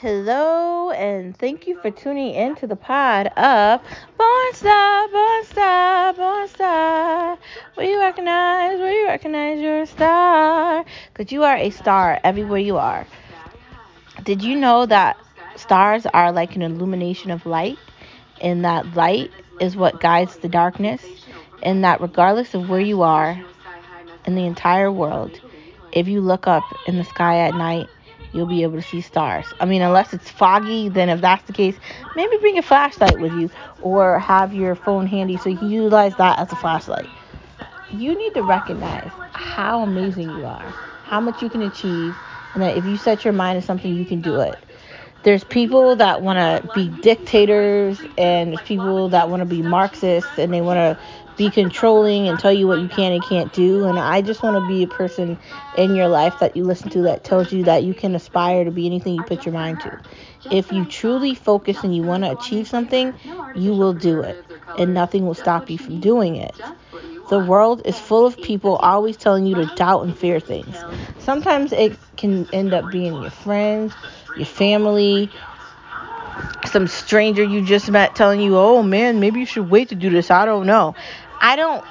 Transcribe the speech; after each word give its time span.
Hello, 0.00 0.90
and 0.92 1.36
thank 1.36 1.66
you 1.66 1.78
for 1.82 1.90
tuning 1.90 2.32
in 2.32 2.54
to 2.54 2.66
the 2.66 2.74
pod 2.74 3.26
of 3.36 3.82
Born 4.16 4.54
Star, 4.54 5.08
Born 5.08 5.44
Star, 5.44 6.14
Born 6.14 6.48
Star. 6.48 7.38
Will 7.76 7.84
you 7.84 8.00
recognize, 8.00 8.78
will 8.78 8.90
you 8.90 9.04
recognize 9.04 9.60
you're 9.60 9.84
star? 9.84 10.86
Because 11.12 11.30
you 11.30 11.44
are 11.44 11.54
a 11.54 11.68
star 11.68 12.18
everywhere 12.24 12.60
you 12.60 12.78
are. 12.78 13.06
Did 14.22 14.42
you 14.42 14.56
know 14.56 14.86
that 14.86 15.18
stars 15.56 16.06
are 16.06 16.32
like 16.32 16.56
an 16.56 16.62
illumination 16.62 17.30
of 17.30 17.44
light? 17.44 17.76
And 18.40 18.64
that 18.64 18.94
light 18.94 19.30
is 19.60 19.76
what 19.76 20.00
guides 20.00 20.38
the 20.38 20.48
darkness? 20.48 21.04
And 21.62 21.84
that 21.84 22.00
regardless 22.00 22.54
of 22.54 22.70
where 22.70 22.80
you 22.80 23.02
are 23.02 23.38
in 24.24 24.34
the 24.34 24.46
entire 24.46 24.90
world, 24.90 25.38
if 25.92 26.08
you 26.08 26.22
look 26.22 26.46
up 26.46 26.64
in 26.86 26.96
the 26.96 27.04
sky 27.04 27.40
at 27.40 27.54
night, 27.54 27.86
you'll 28.32 28.46
be 28.46 28.62
able 28.62 28.76
to 28.76 28.82
see 28.82 29.00
stars. 29.00 29.46
I 29.60 29.64
mean, 29.64 29.82
unless 29.82 30.12
it's 30.12 30.30
foggy, 30.30 30.88
then 30.88 31.08
if 31.08 31.20
that's 31.20 31.44
the 31.44 31.52
case, 31.52 31.76
maybe 32.14 32.36
bring 32.38 32.58
a 32.58 32.62
flashlight 32.62 33.18
with 33.18 33.32
you 33.32 33.50
or 33.82 34.18
have 34.18 34.54
your 34.54 34.74
phone 34.74 35.06
handy 35.06 35.36
so 35.36 35.48
you 35.48 35.58
can 35.58 35.70
utilize 35.70 36.16
that 36.16 36.38
as 36.38 36.52
a 36.52 36.56
flashlight. 36.56 37.10
You 37.90 38.16
need 38.16 38.34
to 38.34 38.42
recognize 38.42 39.12
how 39.32 39.82
amazing 39.82 40.30
you 40.30 40.44
are, 40.44 40.74
how 41.02 41.20
much 41.20 41.42
you 41.42 41.50
can 41.50 41.62
achieve, 41.62 42.14
and 42.54 42.62
that 42.62 42.76
if 42.76 42.84
you 42.84 42.96
set 42.96 43.24
your 43.24 43.32
mind 43.32 43.60
to 43.60 43.66
something, 43.66 43.94
you 43.94 44.04
can 44.04 44.20
do 44.20 44.40
it. 44.40 44.58
There's 45.22 45.44
people 45.44 45.96
that 45.96 46.22
want 46.22 46.38
to 46.38 46.66
be 46.72 46.88
dictators, 46.88 48.00
and 48.16 48.50
there's 48.50 48.62
people 48.62 49.10
that 49.10 49.28
want 49.28 49.40
to 49.40 49.46
be 49.46 49.60
Marxists, 49.60 50.38
and 50.38 50.52
they 50.52 50.62
want 50.62 50.78
to 50.78 51.02
be 51.36 51.50
controlling 51.50 52.28
and 52.28 52.38
tell 52.38 52.52
you 52.52 52.66
what 52.66 52.80
you 52.80 52.88
can 52.88 53.12
and 53.12 53.22
can't 53.22 53.52
do. 53.52 53.84
And 53.84 53.98
I 53.98 54.20
just 54.22 54.42
want 54.42 54.56
to 54.56 54.68
be 54.68 54.82
a 54.82 54.86
person 54.86 55.38
in 55.76 55.94
your 55.94 56.08
life 56.08 56.38
that 56.40 56.56
you 56.56 56.64
listen 56.64 56.90
to 56.90 57.02
that 57.02 57.24
tells 57.24 57.52
you 57.52 57.64
that 57.64 57.84
you 57.84 57.94
can 57.94 58.14
aspire 58.14 58.64
to 58.64 58.70
be 58.70 58.86
anything 58.86 59.14
you 59.14 59.22
put 59.22 59.46
your 59.46 59.52
mind 59.54 59.80
to. 59.80 59.98
If 60.50 60.72
you 60.72 60.84
truly 60.84 61.34
focus 61.34 61.82
and 61.84 61.94
you 61.94 62.02
want 62.02 62.24
to 62.24 62.30
achieve 62.30 62.68
something, 62.68 63.14
you 63.54 63.72
will 63.74 63.94
do 63.94 64.20
it, 64.20 64.44
and 64.78 64.94
nothing 64.94 65.26
will 65.26 65.34
stop 65.34 65.70
you 65.70 65.78
from 65.78 66.00
doing 66.00 66.36
it. 66.36 66.54
The 67.28 67.38
world 67.40 67.82
is 67.84 67.98
full 67.98 68.26
of 68.26 68.36
people 68.42 68.76
always 68.76 69.16
telling 69.16 69.46
you 69.46 69.54
to 69.54 69.66
doubt 69.76 70.02
and 70.02 70.16
fear 70.16 70.40
things. 70.40 70.76
Sometimes 71.18 71.72
it 71.72 71.96
can 72.16 72.46
end 72.52 72.74
up 72.74 72.90
being 72.90 73.22
your 73.22 73.30
friends, 73.30 73.94
your 74.34 74.46
family, 74.46 75.30
some 76.66 76.86
stranger 76.86 77.42
you 77.42 77.62
just 77.62 77.90
met 77.90 78.14
telling 78.14 78.40
you, 78.40 78.56
oh 78.56 78.82
man, 78.82 79.20
maybe 79.20 79.40
you 79.40 79.46
should 79.46 79.70
wait 79.70 79.88
to 79.90 79.94
do 79.94 80.10
this. 80.10 80.30
I 80.30 80.44
don't 80.44 80.66
know. 80.66 80.94
I 81.40 81.56
don't 81.56 81.84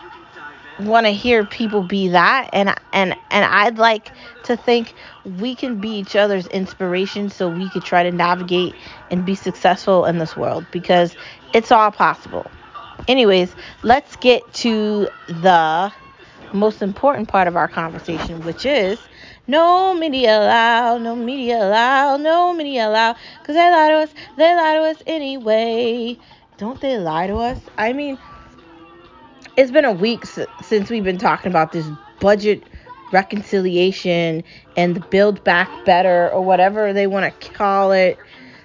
want 0.79 1.05
to 1.05 1.11
hear 1.11 1.43
people 1.45 1.83
be 1.83 2.09
that 2.09 2.49
and 2.53 2.73
and 2.93 3.13
and 3.31 3.45
I'd 3.45 3.77
like 3.77 4.11
to 4.43 4.55
think 4.55 4.93
we 5.25 5.53
can 5.53 5.81
be 5.81 5.89
each 5.89 6.15
other's 6.15 6.47
inspiration 6.47 7.29
so 7.29 7.49
we 7.49 7.69
could 7.69 7.83
try 7.83 8.03
to 8.03 8.11
navigate 8.11 8.75
and 9.11 9.25
be 9.25 9.35
successful 9.35 10.05
in 10.05 10.19
this 10.19 10.37
world 10.37 10.65
because 10.71 11.15
it's 11.53 11.71
all 11.71 11.91
possible. 11.91 12.49
Anyways, 13.07 13.53
let's 13.83 14.15
get 14.17 14.53
to 14.55 15.09
the 15.27 15.91
most 16.53 16.81
important 16.81 17.27
part 17.27 17.47
of 17.47 17.55
our 17.55 17.67
conversation, 17.67 18.43
which 18.43 18.65
is 18.65 18.99
no 19.49 19.95
media 19.95 20.37
allowed, 20.37 21.01
no 21.01 21.15
media 21.15 21.57
allowed, 21.57 22.21
no 22.21 22.53
media 22.53 22.87
allowed, 22.87 23.15
because 23.41 23.55
they 23.55 23.71
lie 23.71 23.89
to 23.89 23.95
us, 23.95 24.13
they 24.37 24.55
lie 24.55 24.75
to 24.75 24.83
us 24.83 25.03
anyway. 25.07 26.17
Don't 26.57 26.79
they 26.79 26.97
lie 26.97 27.27
to 27.27 27.35
us? 27.37 27.59
I 27.77 27.93
mean, 27.93 28.19
it's 29.57 29.71
been 29.71 29.85
a 29.85 29.91
week 29.91 30.25
since 30.61 30.89
we've 30.89 31.03
been 31.03 31.17
talking 31.17 31.49
about 31.49 31.71
this 31.71 31.89
budget 32.19 32.63
reconciliation 33.11 34.43
and 34.77 34.95
the 34.95 34.99
build 34.99 35.43
back 35.43 35.69
better 35.83 36.29
or 36.29 36.41
whatever 36.41 36.93
they 36.93 37.07
want 37.07 37.41
to 37.41 37.49
call 37.51 37.91
it 37.91 38.19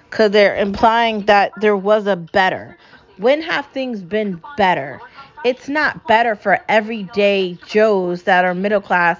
because 0.09 0.31
they're 0.31 0.55
implying 0.55 1.25
that 1.25 1.51
there 1.61 1.75
was 1.75 2.05
a 2.05 2.15
better 2.15 2.77
when 3.17 3.41
have 3.41 3.65
things 3.67 4.03
been 4.03 4.39
better 4.55 5.01
it's 5.43 5.67
not 5.67 6.07
better 6.07 6.35
for 6.35 6.59
everyday 6.69 7.57
joes 7.65 8.23
that 8.23 8.45
are 8.45 8.53
middle 8.53 8.81
class 8.81 9.19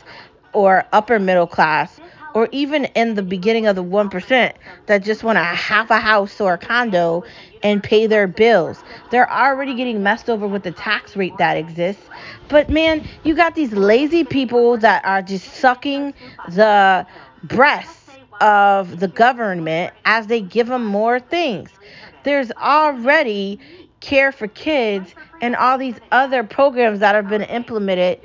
or 0.55 0.85
upper 0.93 1.19
middle 1.19 1.47
class 1.47 1.99
or 2.35 2.49
even 2.51 2.85
in 2.95 3.15
the 3.15 3.23
beginning 3.23 3.65
of 3.65 3.75
the 3.75 3.83
1% 3.83 4.53
that 4.87 5.03
just 5.03 5.23
want 5.23 5.37
a 5.37 5.43
half 5.43 5.89
a 5.89 5.97
house 5.97 6.41
or 6.41 6.53
a 6.53 6.57
condo 6.57 7.23
and 7.63 7.81
pay 7.81 8.07
their 8.07 8.27
bills. 8.27 8.83
They're 9.09 9.31
already 9.31 9.73
getting 9.73 10.03
messed 10.03 10.29
over 10.29 10.45
with 10.45 10.63
the 10.63 10.71
tax 10.71 11.15
rate 11.15 11.37
that 11.37 11.55
exists. 11.55 12.03
But 12.49 12.69
man, 12.69 13.07
you 13.23 13.35
got 13.35 13.55
these 13.55 13.71
lazy 13.71 14.25
people 14.25 14.77
that 14.79 15.05
are 15.05 15.21
just 15.21 15.45
sucking 15.55 16.13
the 16.49 17.07
breasts 17.43 18.09
of 18.41 18.99
the 18.99 19.07
government 19.07 19.93
as 20.03 20.27
they 20.27 20.41
give 20.41 20.67
them 20.67 20.85
more 20.85 21.21
things. 21.21 21.69
There's 22.23 22.51
already 22.51 23.59
care 24.01 24.33
for 24.33 24.47
kids 24.47 25.15
and 25.41 25.55
all 25.55 25.77
these 25.77 25.95
other 26.11 26.43
programs 26.43 26.99
that 26.99 27.15
have 27.15 27.29
been 27.29 27.43
implemented, 27.43 28.19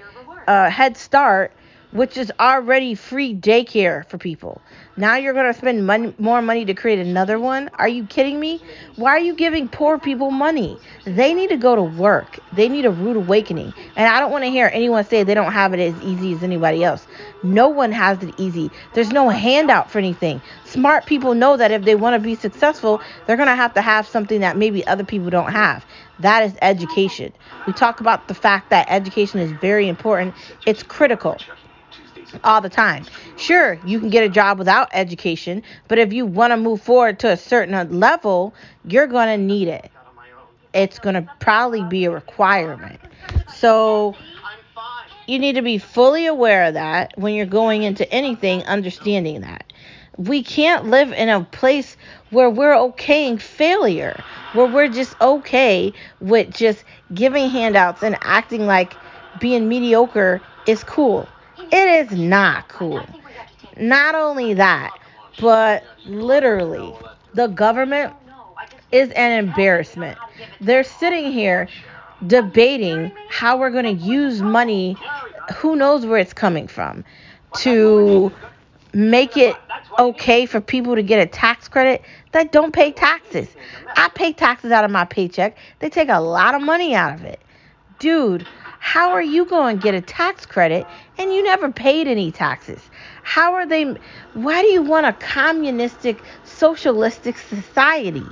uh, 0.48 0.68
Head 0.68 0.97
Start 0.97 1.52
which 1.93 2.17
is 2.17 2.33
already 2.39 2.95
free 2.95 3.34
daycare 3.34 4.06
for 4.09 4.17
people. 4.17 4.61
Now 4.97 5.17
you're 5.17 5.33
going 5.33 5.53
to 5.53 5.59
spend 5.59 5.87
money, 5.87 6.15
more 6.19 6.43
money 6.43 6.65
to 6.65 6.75
create 6.75 6.99
another 6.99 7.39
one? 7.39 7.71
Are 7.75 7.89
you 7.89 8.05
kidding 8.06 8.39
me? 8.39 8.62
Why 8.97 9.11
are 9.12 9.21
you 9.21 9.34
giving 9.34 9.69
poor 9.69 9.99
people 9.99 10.31
money? 10.31 10.78
They 11.05 11.34
need 11.34 11.51
to 11.51 11.56
go 11.56 11.75
to 11.75 11.83
work. 11.83 12.39
They 12.53 12.69
need 12.69 12.84
a 12.84 12.91
rude 12.91 13.17
awakening. 13.17 13.73
And 13.97 14.06
I 14.09 14.21
don't 14.21 14.31
want 14.31 14.45
to 14.45 14.51
hear 14.51 14.71
anyone 14.73 15.05
say 15.05 15.23
they 15.23 15.34
don't 15.34 15.53
have 15.53 15.73
it 15.75 15.81
as 15.81 16.01
easy 16.03 16.33
as 16.33 16.43
anybody 16.43 16.84
else. 16.84 17.06
No 17.43 17.69
one 17.69 17.93
has 17.93 18.22
it 18.22 18.34
easy. 18.37 18.71
There's 18.95 19.11
no 19.11 19.28
handout 19.28 19.91
for 19.91 19.99
anything. 19.99 20.41
Smart 20.65 21.07
people 21.07 21.34
know 21.34 21.57
that 21.57 21.71
if 21.71 21.84
they 21.84 21.95
want 21.95 22.15
to 22.15 22.21
be 22.21 22.34
successful, 22.34 23.01
they're 23.27 23.37
going 23.37 23.49
to 23.49 23.57
have 23.57 23.75
to 23.75 23.83
have 23.83 24.07
something 24.07 24.41
that 24.41 24.57
maybe 24.57 24.87
other 24.87 25.05
people 25.05 25.31
don't 25.31 25.53
have. 25.53 25.84
That 26.21 26.45
is 26.45 26.55
education. 26.61 27.33
We 27.67 27.72
talk 27.72 28.01
about 28.01 28.28
the 28.28 28.34
fact 28.34 28.71
that 28.71 28.87
education 28.91 29.41
is 29.41 29.51
very 29.53 29.89
important, 29.89 30.34
it's 30.67 30.83
critical 30.83 31.39
all 32.44 32.60
the 32.60 32.68
time. 32.68 33.04
Sure, 33.36 33.78
you 33.84 34.00
can 34.00 34.10
get 34.10 34.24
a 34.24 34.28
job 34.28 34.58
without 34.58 34.88
education, 34.92 35.62
but 35.88 35.98
if 35.98 36.12
you 36.12 36.26
want 36.26 36.52
to 36.52 36.56
move 36.56 36.80
forward 36.80 37.18
to 37.20 37.30
a 37.30 37.36
certain 37.36 37.98
level, 37.98 38.54
you're 38.84 39.06
going 39.06 39.28
to 39.28 39.36
need 39.36 39.68
it. 39.68 39.91
It's 40.72 40.98
going 40.98 41.14
to 41.14 41.28
probably 41.41 41.82
be 41.84 42.04
a 42.04 42.10
requirement. 42.10 43.00
So 43.56 44.14
you 45.26 45.38
need 45.38 45.54
to 45.54 45.62
be 45.62 45.78
fully 45.78 46.26
aware 46.26 46.64
of 46.64 46.74
that 46.74 47.12
when 47.16 47.34
you're 47.34 47.46
going 47.46 47.82
into 47.82 48.10
anything, 48.12 48.64
understanding 48.64 49.41
that. 49.42 49.72
We 50.16 50.42
can't 50.42 50.86
live 50.86 51.12
in 51.12 51.28
a 51.28 51.44
place 51.44 51.97
where 52.30 52.50
we're 52.50 52.74
okaying 52.74 53.41
failure, 53.41 54.22
where 54.52 54.66
we're 54.66 54.88
just 54.88 55.18
okay 55.20 55.92
with 56.20 56.52
just 56.54 56.84
giving 57.14 57.48
handouts 57.48 58.02
and 58.02 58.18
acting 58.20 58.66
like 58.66 58.94
being 59.41 59.68
mediocre 59.68 60.42
is 60.66 60.84
cool. 60.84 61.26
It 61.72 62.10
is 62.10 62.19
not 62.19 62.69
cool. 62.69 63.04
Not 63.76 64.14
only 64.14 64.54
that, 64.54 64.97
but 65.41 65.84
literally, 66.04 66.94
the 67.34 67.47
government 67.47 68.12
is 68.92 69.10
an 69.10 69.44
embarrassment. 69.44 70.19
They're 70.60 70.84
sitting 70.84 71.32
here 71.32 71.69
debating 72.26 73.12
how 73.28 73.59
we're 73.59 73.70
going 73.70 73.84
to 73.84 74.04
use 74.04 74.42
money, 74.42 74.97
who 75.56 75.76
knows 75.76 76.04
where 76.04 76.19
it's 76.19 76.32
coming 76.32 76.66
from, 76.66 77.04
to 77.59 78.32
make 78.92 79.36
it 79.36 79.56
okay 79.98 80.47
for 80.47 80.60
people 80.60 80.97
to 80.97 81.03
get 81.03 81.20
a 81.20 81.26
tax 81.26 81.69
credit 81.69 82.03
that 82.32 82.53
don't 82.53 82.72
pay 82.72 82.92
taxes. 82.92 83.48
I 83.97 84.09
pay 84.09 84.32
taxes 84.32 84.72
out 84.72 84.84
of 84.84 84.91
my 84.91 85.04
paycheck, 85.04 85.56
they 85.78 85.88
take 85.88 86.09
a 86.09 86.20
lot 86.20 86.54
of 86.54 86.62
money 86.62 86.94
out 86.94 87.14
of 87.14 87.25
it. 87.25 87.41
Dude, 87.98 88.47
how 88.80 89.10
are 89.10 89.22
you 89.22 89.44
going 89.44 89.76
to 89.76 89.82
get 89.82 89.94
a 89.94 90.00
tax 90.00 90.46
credit 90.46 90.86
and 91.18 91.32
you 91.32 91.42
never 91.44 91.70
paid 91.70 92.08
any 92.08 92.32
taxes? 92.32 92.80
How 93.22 93.52
are 93.54 93.66
they? 93.66 93.84
Why 94.32 94.62
do 94.62 94.68
you 94.68 94.82
want 94.82 95.06
a 95.06 95.12
communistic, 95.12 96.20
socialistic 96.44 97.36
society? 97.36 98.24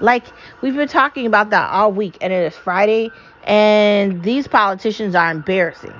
Like, 0.00 0.26
we've 0.60 0.74
been 0.74 0.88
talking 0.88 1.24
about 1.24 1.50
that 1.50 1.70
all 1.70 1.92
week, 1.92 2.18
and 2.20 2.32
it 2.32 2.52
is 2.52 2.56
Friday, 2.56 3.10
and 3.44 4.24
these 4.24 4.48
politicians 4.48 5.14
are 5.14 5.30
embarrassing. 5.30 5.94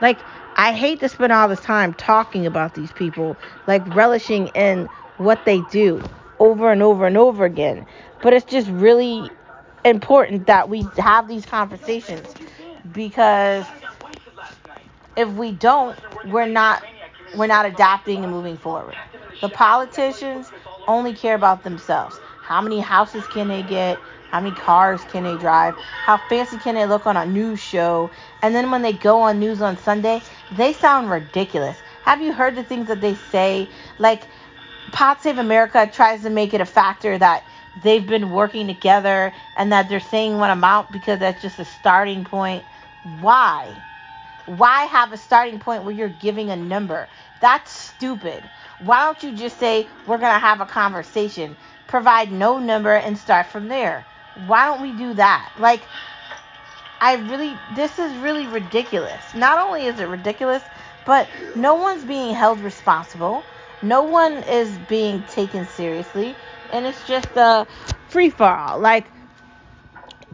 Like, 0.00 0.18
I 0.56 0.72
hate 0.72 1.00
to 1.00 1.08
spend 1.08 1.32
all 1.32 1.48
this 1.48 1.60
time 1.60 1.94
talking 1.94 2.46
about 2.46 2.76
these 2.76 2.92
people, 2.92 3.36
like 3.66 3.84
relishing 3.92 4.48
in 4.48 4.88
what 5.16 5.44
they 5.44 5.60
do 5.72 6.00
over 6.38 6.70
and 6.70 6.80
over 6.80 7.06
and 7.06 7.16
over 7.16 7.44
again. 7.44 7.86
But 8.22 8.34
it's 8.34 8.46
just 8.46 8.68
really 8.68 9.28
important 9.84 10.46
that 10.46 10.68
we 10.68 10.86
have 10.96 11.26
these 11.26 11.44
conversations 11.44 12.32
because 12.92 13.66
if 15.16 15.28
we 15.30 15.52
don't, 15.52 15.98
we're 16.26 16.46
not 16.46 16.82
we're 17.36 17.46
not 17.46 17.66
adapting 17.66 18.24
and 18.24 18.32
moving 18.32 18.56
forward. 18.56 18.96
The 19.40 19.48
politicians 19.48 20.50
only 20.86 21.14
care 21.14 21.34
about 21.34 21.64
themselves. 21.64 22.18
How 22.42 22.60
many 22.62 22.80
houses 22.80 23.26
can 23.26 23.48
they 23.48 23.62
get? 23.62 23.98
How 24.30 24.40
many 24.40 24.54
cars 24.54 25.04
can 25.04 25.24
they 25.24 25.36
drive? 25.36 25.74
How 25.76 26.16
fancy 26.16 26.58
can 26.58 26.74
they 26.74 26.86
look 26.86 27.06
on 27.06 27.16
a 27.16 27.26
news 27.26 27.60
show? 27.60 28.10
And 28.42 28.54
then 28.54 28.70
when 28.70 28.82
they 28.82 28.92
go 28.92 29.20
on 29.22 29.38
news 29.38 29.62
on 29.62 29.78
Sunday, 29.78 30.22
they 30.52 30.72
sound 30.72 31.10
ridiculous. 31.10 31.78
Have 32.02 32.22
you 32.22 32.32
heard 32.32 32.54
the 32.54 32.64
things 32.64 32.88
that 32.88 33.00
they 33.00 33.14
say? 33.14 33.68
Like 33.98 34.24
Pod 34.92 35.20
Save 35.20 35.38
America 35.38 35.88
tries 35.92 36.22
to 36.22 36.30
make 36.30 36.54
it 36.54 36.60
a 36.60 36.66
factor 36.66 37.16
that 37.18 37.44
they've 37.82 38.06
been 38.06 38.30
working 38.30 38.66
together 38.66 39.32
and 39.56 39.72
that 39.72 39.88
they're 39.88 40.00
saying 40.00 40.38
one 40.38 40.50
amount 40.50 40.92
because 40.92 41.18
that's 41.20 41.42
just 41.42 41.58
a 41.58 41.64
starting 41.64 42.24
point. 42.24 42.64
Why? 43.20 43.74
Why 44.46 44.84
have 44.84 45.12
a 45.12 45.16
starting 45.18 45.58
point 45.58 45.84
where 45.84 45.94
you're 45.94 46.08
giving 46.08 46.50
a 46.50 46.56
number? 46.56 47.08
That's 47.40 47.70
stupid. 47.70 48.42
Why 48.80 49.04
don't 49.04 49.22
you 49.22 49.32
just 49.32 49.58
say, 49.58 49.88
we're 50.06 50.18
going 50.18 50.32
to 50.32 50.38
have 50.38 50.60
a 50.60 50.66
conversation, 50.66 51.56
provide 51.86 52.32
no 52.32 52.58
number, 52.58 52.92
and 52.94 53.18
start 53.18 53.46
from 53.46 53.68
there? 53.68 54.06
Why 54.46 54.66
don't 54.66 54.80
we 54.82 54.92
do 54.92 55.14
that? 55.14 55.52
Like, 55.58 55.82
I 57.00 57.14
really, 57.16 57.54
this 57.76 57.98
is 57.98 58.16
really 58.16 58.46
ridiculous. 58.46 59.34
Not 59.34 59.58
only 59.64 59.86
is 59.86 60.00
it 60.00 60.08
ridiculous, 60.08 60.62
but 61.04 61.28
no 61.54 61.74
one's 61.74 62.04
being 62.04 62.34
held 62.34 62.60
responsible. 62.60 63.44
No 63.80 64.04
one 64.04 64.42
is 64.42 64.78
being 64.78 65.24
taken 65.24 65.66
seriously. 65.66 66.38
And 66.70 66.86
it's 66.86 67.04
just 67.04 67.28
a 67.36 67.66
free 68.08 68.30
for 68.30 68.44
all. 68.44 68.78
Like, 68.78 69.10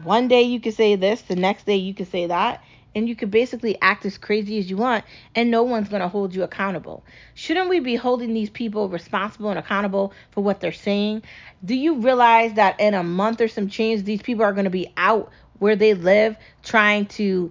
one 0.02 0.29
day 0.29 0.43
you 0.43 0.61
could 0.61 0.75
say 0.75 0.96
this, 0.96 1.23
the 1.23 1.37
next 1.37 1.67
day 1.67 1.76
you 1.76 1.94
could 1.94 2.11
say 2.11 2.26
that 2.26 2.62
and 2.94 3.08
you 3.08 3.17
could 3.17 3.31
basically 3.31 3.81
act 3.81 4.06
as 4.06 4.19
crazy 4.19 4.58
as 4.58 4.70
you 4.70 4.76
want 4.76 5.05
and 5.35 5.50
no 5.50 5.62
one's 5.62 5.88
going 5.88 6.02
to 6.02 6.08
hold 6.08 6.35
you 6.35 6.43
accountable. 6.43 7.05
Shouldn't 7.35 7.69
we 7.69 7.81
be 7.81 7.96
holding 7.96 8.35
these 8.35 8.50
people 8.50 8.88
responsible 8.88 9.50
and 9.50 9.58
accountable 9.58 10.12
for 10.31 10.43
what 10.43 10.61
they're 10.61 10.73
saying? 10.73 11.23
Do 11.64 11.75
you 11.75 11.96
realize 11.96 12.55
that 12.55 12.79
in 12.81 12.94
a 12.94 13.02
month 13.02 13.41
or 13.41 13.49
some 13.49 13.69
change 13.69 14.02
these 14.02 14.23
people 14.23 14.44
are 14.44 14.52
going 14.52 14.64
to 14.64 14.70
be 14.70 14.93
out 14.96 15.31
where 15.58 15.76
they 15.76 15.94
live 15.94 16.37
trying 16.62 17.06
to 17.06 17.50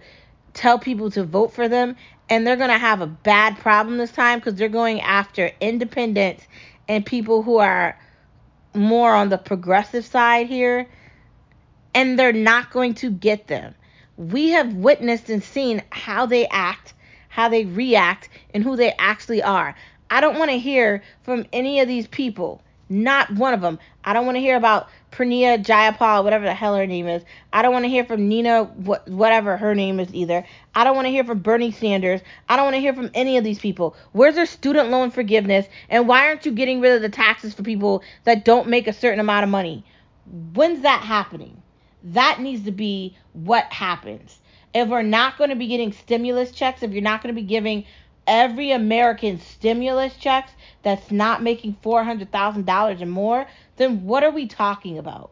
tell 0.53 0.79
people 0.79 1.11
to 1.11 1.23
vote 1.23 1.53
for 1.53 1.67
them 1.67 1.95
and 2.29 2.45
they're 2.47 2.55
going 2.55 2.69
to 2.69 2.77
have 2.77 3.01
a 3.01 3.07
bad 3.07 3.57
problem 3.57 3.97
this 3.97 4.11
time 4.11 4.39
because 4.39 4.55
they're 4.55 4.69
going 4.69 5.01
after 5.01 5.51
independents 5.59 6.45
and 6.87 7.05
people 7.05 7.43
who 7.43 7.57
are 7.57 7.99
more 8.73 9.13
on 9.13 9.29
the 9.29 9.37
progressive 9.37 10.05
side 10.05 10.47
here 10.47 10.87
and 11.93 12.17
they're 12.17 12.33
not 12.33 12.71
going 12.71 12.93
to 12.93 13.11
get 13.11 13.47
them 13.47 13.75
we 14.17 14.49
have 14.49 14.73
witnessed 14.75 15.29
and 15.29 15.43
seen 15.43 15.83
how 15.91 16.25
they 16.25 16.47
act, 16.47 16.93
how 17.29 17.49
they 17.49 17.65
react, 17.65 18.29
and 18.53 18.63
who 18.63 18.75
they 18.75 18.93
actually 18.99 19.41
are. 19.41 19.75
I 20.09 20.21
don't 20.21 20.37
want 20.37 20.51
to 20.51 20.59
hear 20.59 21.03
from 21.23 21.45
any 21.51 21.79
of 21.79 21.87
these 21.87 22.07
people. 22.07 22.62
Not 22.89 23.31
one 23.33 23.53
of 23.53 23.61
them. 23.61 23.79
I 24.03 24.13
don't 24.13 24.25
want 24.25 24.35
to 24.35 24.41
hear 24.41 24.57
about 24.57 24.89
Pranita 25.11 25.63
Jayapal, 25.63 26.23
whatever 26.23 26.45
the 26.45 26.53
hell 26.53 26.75
her 26.75 26.85
name 26.85 27.07
is. 27.07 27.23
I 27.51 27.61
don't 27.61 27.71
want 27.71 27.85
to 27.85 27.89
hear 27.89 28.03
from 28.03 28.27
Nina, 28.27 28.65
what, 28.65 29.07
whatever 29.07 29.57
her 29.57 29.73
name 29.73 29.99
is 29.99 30.13
either. 30.13 30.45
I 30.75 30.83
don't 30.83 30.95
want 30.95 31.05
to 31.05 31.11
hear 31.11 31.23
from 31.23 31.39
Bernie 31.39 31.71
Sanders. 31.71 32.21
I 32.49 32.55
don't 32.55 32.65
want 32.65 32.75
to 32.75 32.81
hear 32.81 32.93
from 32.93 33.09
any 33.13 33.37
of 33.37 33.43
these 33.43 33.59
people. 33.59 33.95
Where's 34.11 34.35
their 34.35 34.45
student 34.45 34.89
loan 34.89 35.11
forgiveness? 35.11 35.65
And 35.89 36.07
why 36.07 36.27
aren't 36.27 36.45
you 36.45 36.51
getting 36.51 36.81
rid 36.81 36.93
of 36.93 37.01
the 37.01 37.09
taxes 37.09 37.53
for 37.53 37.63
people 37.63 38.03
that 38.25 38.43
don't 38.43 38.67
make 38.67 38.87
a 38.87 38.93
certain 38.93 39.19
amount 39.19 39.43
of 39.43 39.49
money? 39.49 39.85
When's 40.53 40.81
that 40.81 41.01
happening? 41.01 41.61
That 42.03 42.41
needs 42.41 42.65
to 42.65 42.71
be 42.71 43.15
what 43.31 43.65
happens. 43.65 44.39
If 44.73 44.89
we're 44.89 45.03
not 45.03 45.37
going 45.37 45.51
to 45.51 45.55
be 45.55 45.67
getting 45.67 45.93
stimulus 45.93 46.51
checks, 46.51 46.83
if 46.83 46.91
you're 46.91 47.01
not 47.01 47.21
going 47.21 47.33
to 47.33 47.39
be 47.39 47.47
giving 47.47 47.85
every 48.27 48.71
American 48.71 49.39
stimulus 49.39 50.15
checks 50.15 50.51
that's 50.81 51.11
not 51.11 51.41
making 51.41 51.77
$400,000 51.83 53.01
or 53.01 53.05
more, 53.05 53.47
then 53.77 54.05
what 54.05 54.23
are 54.23 54.31
we 54.31 54.47
talking 54.47 54.97
about? 54.97 55.31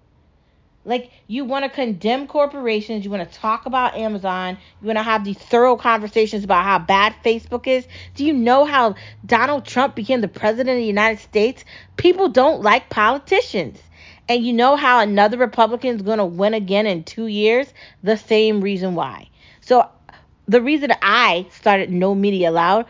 Like, 0.83 1.11
you 1.27 1.45
want 1.45 1.63
to 1.63 1.69
condemn 1.69 2.25
corporations, 2.25 3.05
you 3.05 3.11
want 3.11 3.29
to 3.29 3.39
talk 3.39 3.67
about 3.67 3.95
Amazon, 3.95 4.57
you 4.81 4.88
want 4.88 4.97
to 4.97 5.03
have 5.03 5.23
these 5.23 5.38
thorough 5.38 5.75
conversations 5.75 6.43
about 6.43 6.63
how 6.63 6.79
bad 6.79 7.13
Facebook 7.23 7.67
is. 7.67 7.85
Do 8.15 8.25
you 8.25 8.33
know 8.33 8.65
how 8.65 8.95
Donald 9.23 9.65
Trump 9.65 9.95
became 9.95 10.21
the 10.21 10.27
president 10.27 10.69
of 10.69 10.77
the 10.77 10.85
United 10.85 11.21
States? 11.21 11.63
People 11.97 12.29
don't 12.29 12.63
like 12.63 12.89
politicians. 12.89 13.79
And 14.27 14.45
you 14.45 14.53
know 14.53 14.75
how 14.75 15.01
another 15.01 15.37
Republican 15.37 15.95
is 15.95 16.01
going 16.01 16.17
to 16.17 16.25
win 16.25 16.53
again 16.53 16.87
in 16.87 17.03
two 17.03 17.27
years? 17.27 17.71
The 18.01 18.17
same 18.17 18.61
reason 18.61 18.95
why. 18.95 19.29
So, 19.59 19.87
the 20.51 20.62
reason 20.62 20.92
I 21.01 21.48
started 21.51 21.89
No 21.89 22.13
Media 22.13 22.50
Allowed, 22.50 22.86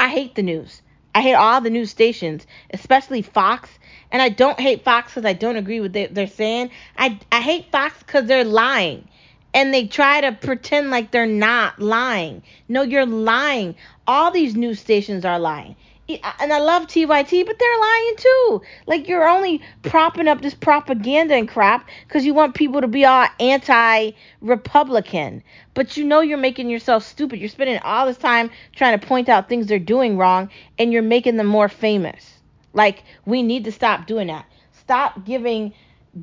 I 0.00 0.08
hate 0.08 0.34
the 0.34 0.42
news. 0.42 0.82
I 1.14 1.22
hate 1.22 1.34
all 1.34 1.60
the 1.60 1.70
news 1.70 1.90
stations, 1.90 2.44
especially 2.70 3.22
Fox. 3.22 3.70
And 4.10 4.20
I 4.20 4.30
don't 4.30 4.58
hate 4.58 4.82
Fox 4.82 5.12
because 5.12 5.24
I 5.24 5.32
don't 5.32 5.56
agree 5.56 5.80
with 5.80 5.94
what 5.94 6.12
they're 6.12 6.26
saying. 6.26 6.70
I, 6.98 7.18
I 7.30 7.40
hate 7.40 7.70
Fox 7.70 7.98
because 8.00 8.26
they're 8.26 8.44
lying. 8.44 9.06
And 9.54 9.72
they 9.72 9.86
try 9.86 10.20
to 10.20 10.32
pretend 10.32 10.90
like 10.90 11.12
they're 11.12 11.24
not 11.24 11.78
lying. 11.78 12.42
No, 12.68 12.82
you're 12.82 13.06
lying. 13.06 13.76
All 14.06 14.32
these 14.32 14.56
news 14.56 14.80
stations 14.80 15.24
are 15.24 15.38
lying 15.38 15.76
and 16.08 16.52
I 16.52 16.60
love 16.60 16.86
TYT, 16.86 17.46
but 17.46 17.58
they're 17.58 17.80
lying 17.80 18.14
too. 18.16 18.62
Like 18.86 19.08
you're 19.08 19.28
only 19.28 19.60
propping 19.82 20.28
up 20.28 20.40
this 20.40 20.54
propaganda 20.54 21.34
and 21.34 21.48
crap 21.48 21.88
because 22.06 22.24
you 22.24 22.32
want 22.32 22.54
people 22.54 22.80
to 22.80 22.86
be 22.86 23.04
all 23.04 23.26
anti-Republican. 23.40 25.42
But 25.74 25.96
you 25.96 26.04
know 26.04 26.20
you're 26.20 26.38
making 26.38 26.70
yourself 26.70 27.04
stupid. 27.04 27.40
You're 27.40 27.48
spending 27.48 27.78
all 27.78 28.06
this 28.06 28.18
time 28.18 28.50
trying 28.74 28.96
to 28.98 29.06
point 29.06 29.28
out 29.28 29.48
things 29.48 29.66
they're 29.66 29.80
doing 29.80 30.16
wrong, 30.16 30.48
and 30.78 30.92
you're 30.92 31.02
making 31.02 31.36
them 31.36 31.46
more 31.46 31.68
famous. 31.68 32.34
Like 32.72 33.02
we 33.24 33.42
need 33.42 33.64
to 33.64 33.72
stop 33.72 34.06
doing 34.06 34.28
that. 34.28 34.46
Stop 34.72 35.24
giving 35.24 35.74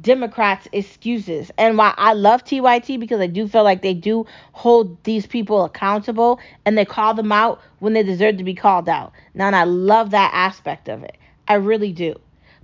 Democrats 0.01 0.68
excuses. 0.72 1.51
And 1.57 1.78
why 1.78 1.94
I 1.98 2.13
love 2.13 2.44
TYT 2.44 3.00
because 3.00 3.19
I 3.19 3.28
do 3.28 3.48
feel 3.48 3.63
like 3.63 3.81
they 3.81 3.94
do 3.94 4.25
hold 4.51 5.04
these 5.04 5.25
people 5.25 5.63
accountable 5.66 6.40
and 6.66 6.78
they 6.78 6.86
call 6.86 7.13
them 7.13 7.31
out 7.31 7.62
when 7.80 7.94
they 7.94 8.04
deserve 8.04 8.38
to 8.38 8.44
be 8.44 8.56
called 8.56 8.90
out. 8.90 9.13
Now, 9.34 9.48
and 9.48 9.56
I 9.56 9.63
love 9.66 10.12
that 10.12 10.31
aspect 10.34 10.90
of 10.90 11.04
it. 11.04 11.18
I 11.48 11.56
really 11.56 11.92
do. 11.92 12.16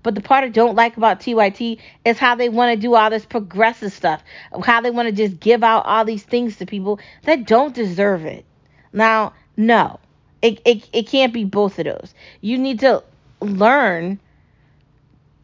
But 0.01 0.15
the 0.15 0.21
part 0.21 0.45
I 0.45 0.49
don't 0.49 0.75
like 0.75 0.95
about 0.95 1.19
TYT 1.19 1.77
is 2.05 2.17
how 2.17 2.35
they 2.35 2.49
want 2.49 2.73
to 2.73 2.81
do 2.81 2.95
all 2.95 3.09
this 3.09 3.25
progressive 3.25 3.91
stuff, 3.91 4.23
how 4.63 4.81
they 4.81 4.91
want 4.91 5.07
to 5.07 5.11
just 5.11 5.39
give 5.39 5.63
out 5.63 5.85
all 5.85 6.05
these 6.05 6.23
things 6.23 6.55
to 6.57 6.65
people 6.65 6.99
that 7.23 7.45
don't 7.45 7.75
deserve 7.75 8.25
it. 8.25 8.45
Now, 8.93 9.33
no, 9.57 9.99
it, 10.41 10.61
it, 10.63 10.87
it 10.93 11.07
can't 11.07 11.33
be 11.33 11.43
both 11.43 11.77
of 11.79 11.85
those. 11.85 12.13
You 12.39 12.57
need 12.57 12.79
to 12.79 13.03
learn 13.41 14.19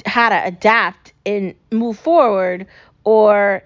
how 0.05 0.29
to 0.29 0.45
adapt 0.45 1.04
and 1.25 1.55
move 1.71 1.97
forward 1.97 2.67
or 3.03 3.63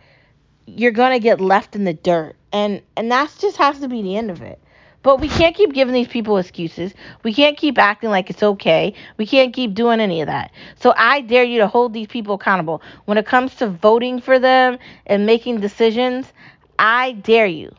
you're 0.66 0.92
going 0.92 1.12
to 1.12 1.20
get 1.20 1.42
left 1.42 1.76
in 1.76 1.84
the 1.84 1.94
dirt. 1.94 2.36
And 2.52 2.82
and 2.96 3.12
that 3.12 3.34
just 3.40 3.58
has 3.58 3.80
to 3.80 3.88
be 3.88 4.02
the 4.02 4.18
end 4.18 4.32
of 4.32 4.42
it. 4.42 4.60
But 5.02 5.22
we 5.22 5.30
can't 5.30 5.56
keep 5.56 5.74
giving 5.74 5.94
these 5.94 6.10
people 6.10 6.38
excuses. 6.38 6.94
We 7.24 7.34
can't 7.34 7.58
keep 7.58 7.78
acting 7.78 8.10
like 8.10 8.30
it's 8.30 8.44
okay. 8.44 8.94
We 9.18 9.26
can't 9.26 9.54
keep 9.54 9.74
doing 9.74 10.02
any 10.02 10.20
of 10.22 10.28
that. 10.28 10.52
So 10.76 10.94
i 10.98 11.22
dare 11.22 11.46
you 11.46 11.60
to 11.60 11.68
hold 11.68 11.94
these 11.94 12.08
people 12.08 12.36
accountable. 12.36 12.82
When 13.06 13.18
it 13.18 13.26
comes 13.26 13.56
to 13.56 13.70
voting 13.70 14.20
for 14.20 14.40
them 14.40 14.78
and 15.06 15.26
making 15.26 15.62
decisions 15.62 16.32
i 16.78 17.12
dare 17.12 17.46
you. 17.46 17.74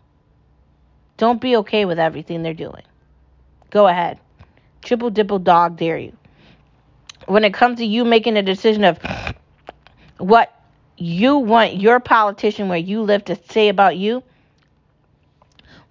Don't 1.16 1.40
be 1.40 1.56
okay 1.56 1.84
with 1.84 1.98
everything 1.98 2.42
they're 2.42 2.54
doing. 2.54 2.82
Go 3.70 3.86
ahead. 3.86 4.18
Triple 4.82 5.10
dipple 5.10 5.42
dog 5.42 5.76
dare 5.76 5.98
you. 5.98 6.16
When 7.26 7.44
it 7.44 7.52
comes 7.52 7.78
to 7.78 7.84
you 7.84 8.04
making 8.04 8.36
a 8.36 8.42
decision 8.42 8.84
of 8.84 8.98
what 10.20 10.54
you 10.96 11.36
want 11.38 11.76
your 11.76 11.98
politician 11.98 12.68
where 12.68 12.78
you 12.78 13.02
live 13.02 13.24
to 13.24 13.36
say 13.48 13.68
about 13.68 13.96
you, 13.96 14.22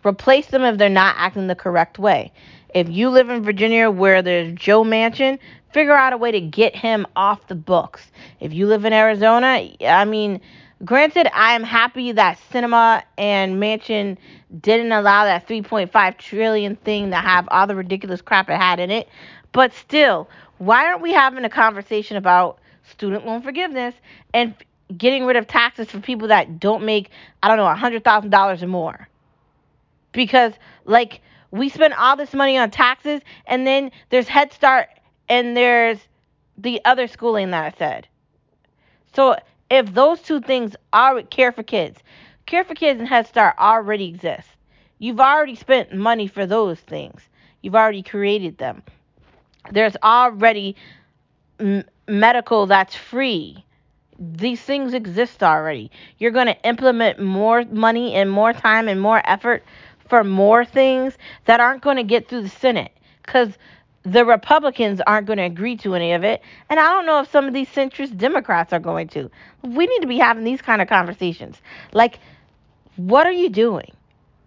replace 0.05 0.47
them 0.47 0.63
if 0.63 0.77
they're 0.77 0.89
not 0.89 1.15
acting 1.17 1.47
the 1.47 1.55
correct 1.55 1.99
way. 1.99 2.31
If 2.73 2.89
you 2.89 3.09
live 3.09 3.29
in 3.29 3.43
Virginia 3.43 3.89
where 3.89 4.21
there's 4.21 4.53
Joe 4.53 4.83
Manchin, 4.83 5.39
figure 5.73 5.95
out 5.95 6.13
a 6.13 6.17
way 6.17 6.31
to 6.31 6.39
get 6.39 6.75
him 6.75 7.07
off 7.15 7.47
the 7.47 7.55
books. 7.55 8.11
If 8.39 8.53
you 8.53 8.67
live 8.67 8.85
in 8.85 8.93
Arizona, 8.93 9.67
I 9.81 10.05
mean, 10.05 10.39
granted, 10.85 11.27
I 11.33 11.53
am 11.53 11.63
happy 11.63 12.11
that 12.11 12.39
Sinema 12.51 13.03
and 13.17 13.55
Manchin 13.61 14.17
didn't 14.61 14.91
allow 14.91 15.25
that 15.25 15.47
3.5 15.47 16.17
trillion 16.17 16.75
thing 16.77 17.09
to 17.09 17.17
have 17.17 17.47
all 17.49 17.67
the 17.67 17.75
ridiculous 17.75 18.21
crap 18.21 18.49
it 18.49 18.57
had 18.57 18.79
in 18.79 18.91
it. 18.91 19.09
But 19.51 19.73
still, 19.73 20.29
why 20.59 20.85
aren't 20.85 21.01
we 21.01 21.11
having 21.11 21.43
a 21.45 21.49
conversation 21.49 22.17
about 22.17 22.59
student 22.91 23.25
loan 23.25 23.41
forgiveness 23.41 23.95
and 24.33 24.53
getting 24.95 25.25
rid 25.25 25.35
of 25.35 25.47
taxes 25.47 25.89
for 25.89 25.99
people 25.99 26.29
that 26.29 26.59
don't 26.59 26.83
make, 26.83 27.09
I 27.43 27.47
don't 27.47 27.57
know, 27.57 27.65
$100,000 27.65 28.61
or 28.61 28.67
more? 28.67 29.07
Because, 30.11 30.53
like, 30.85 31.21
we 31.51 31.69
spend 31.69 31.93
all 31.93 32.15
this 32.15 32.33
money 32.33 32.57
on 32.57 32.71
taxes, 32.71 33.21
and 33.45 33.65
then 33.65 33.91
there's 34.09 34.27
Head 34.27 34.53
Start 34.53 34.89
and 35.27 35.55
there's 35.55 35.99
the 36.57 36.81
other 36.85 37.07
schooling 37.07 37.51
that 37.51 37.73
I 37.73 37.77
said. 37.77 38.07
So, 39.15 39.35
if 39.69 39.93
those 39.93 40.21
two 40.21 40.41
things 40.41 40.75
are 40.91 41.21
care 41.23 41.51
for 41.51 41.63
kids, 41.63 41.99
care 42.45 42.63
for 42.63 42.73
kids 42.73 42.99
and 42.99 43.07
Head 43.07 43.27
Start 43.27 43.55
already 43.59 44.07
exist. 44.07 44.47
You've 44.97 45.19
already 45.19 45.55
spent 45.55 45.93
money 45.93 46.27
for 46.27 46.45
those 46.45 46.79
things. 46.79 47.21
You've 47.61 47.75
already 47.75 48.03
created 48.03 48.57
them. 48.57 48.83
There's 49.71 49.95
already 50.03 50.75
medical 52.09 52.65
that's 52.65 52.95
free. 52.95 53.63
These 54.19 54.61
things 54.61 54.93
exist 54.93 55.43
already. 55.43 55.91
You're 56.17 56.31
going 56.31 56.47
to 56.47 56.61
implement 56.67 57.19
more 57.19 57.63
money 57.65 58.15
and 58.15 58.29
more 58.29 58.51
time 58.53 58.87
and 58.87 58.99
more 58.99 59.21
effort 59.23 59.63
for 60.09 60.23
more 60.23 60.65
things 60.65 61.17
that 61.45 61.59
aren't 61.59 61.81
going 61.81 61.97
to 61.97 62.03
get 62.03 62.27
through 62.27 62.41
the 62.41 62.49
Senate 62.49 62.91
because 63.23 63.57
the 64.03 64.25
Republicans 64.25 65.01
aren't 65.05 65.27
going 65.27 65.37
to 65.37 65.43
agree 65.43 65.77
to 65.77 65.93
any 65.93 66.13
of 66.13 66.23
it. 66.23 66.41
And 66.69 66.79
I 66.79 66.89
don't 66.89 67.05
know 67.05 67.19
if 67.19 67.31
some 67.31 67.45
of 67.45 67.53
these 67.53 67.69
centrist 67.69 68.17
Democrats 68.17 68.73
are 68.73 68.79
going 68.79 69.07
to. 69.09 69.29
We 69.61 69.85
need 69.85 70.01
to 70.01 70.07
be 70.07 70.17
having 70.17 70.43
these 70.43 70.61
kind 70.61 70.81
of 70.81 70.87
conversations. 70.87 71.61
Like, 71.93 72.19
what 72.95 73.27
are 73.27 73.31
you 73.31 73.49
doing? 73.49 73.91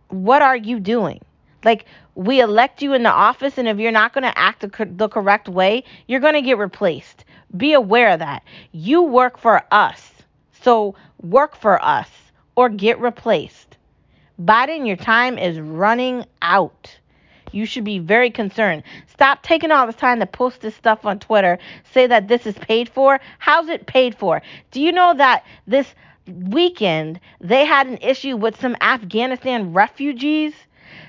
What 0.09 0.43
are 0.43 0.57
you 0.57 0.81
doing? 0.81 1.21
Like, 1.65 1.87
we 2.15 2.41
elect 2.41 2.83
you 2.83 2.93
in 2.93 3.03
the 3.03 3.11
office, 3.11 3.57
and 3.57 3.69
if 3.69 3.79
you're 3.79 3.93
not 3.93 4.13
going 4.13 4.25
to 4.25 4.37
act 4.37 4.61
the, 4.61 4.89
the 4.91 5.09
correct 5.09 5.49
way, 5.49 5.85
you're 6.07 6.21
going 6.21 6.35
to 6.35 6.43
get 6.43 6.59
replaced. 6.59 7.25
Be 7.57 7.73
aware 7.73 8.11
of 8.11 8.19
that. 8.21 8.43
You 8.73 9.03
work 9.03 9.39
for 9.39 9.63
us. 9.71 10.11
So 10.63 10.95
work 11.21 11.57
for 11.57 11.83
us 11.85 12.09
or 12.57 12.69
get 12.69 12.99
replaced. 13.01 13.77
Biden, 14.41 14.87
your 14.87 14.97
time 14.97 15.39
is 15.39 15.59
running 15.61 16.25
out. 16.41 16.99
You 17.53 17.67
should 17.67 17.85
be 17.85 17.99
very 17.99 18.31
concerned. 18.31 18.83
Stop 19.07 19.43
taking 19.43 19.71
all 19.71 19.87
this 19.87 19.97
time 19.97 20.21
to 20.21 20.27
post 20.27 20.63
this 20.63 20.75
stuff 20.75 21.05
on 21.05 21.19
Twitter, 21.19 21.59
say 21.93 22.07
that 22.07 22.29
this 22.29 22.47
is 22.47 22.55
paid 22.55 22.89
for. 22.89 23.21
How's 23.39 23.69
it 23.69 23.87
paid 23.87 24.15
for? 24.15 24.41
Do 24.71 24.81
you 24.81 24.91
know 24.91 25.15
that 25.15 25.45
this 25.67 25.95
weekend 26.27 27.21
they 27.41 27.65
had 27.67 27.87
an 27.87 27.99
issue 27.99 28.37
with 28.37 28.59
some 28.59 28.77
Afghanistan 28.81 29.75
refugees? 29.75 30.55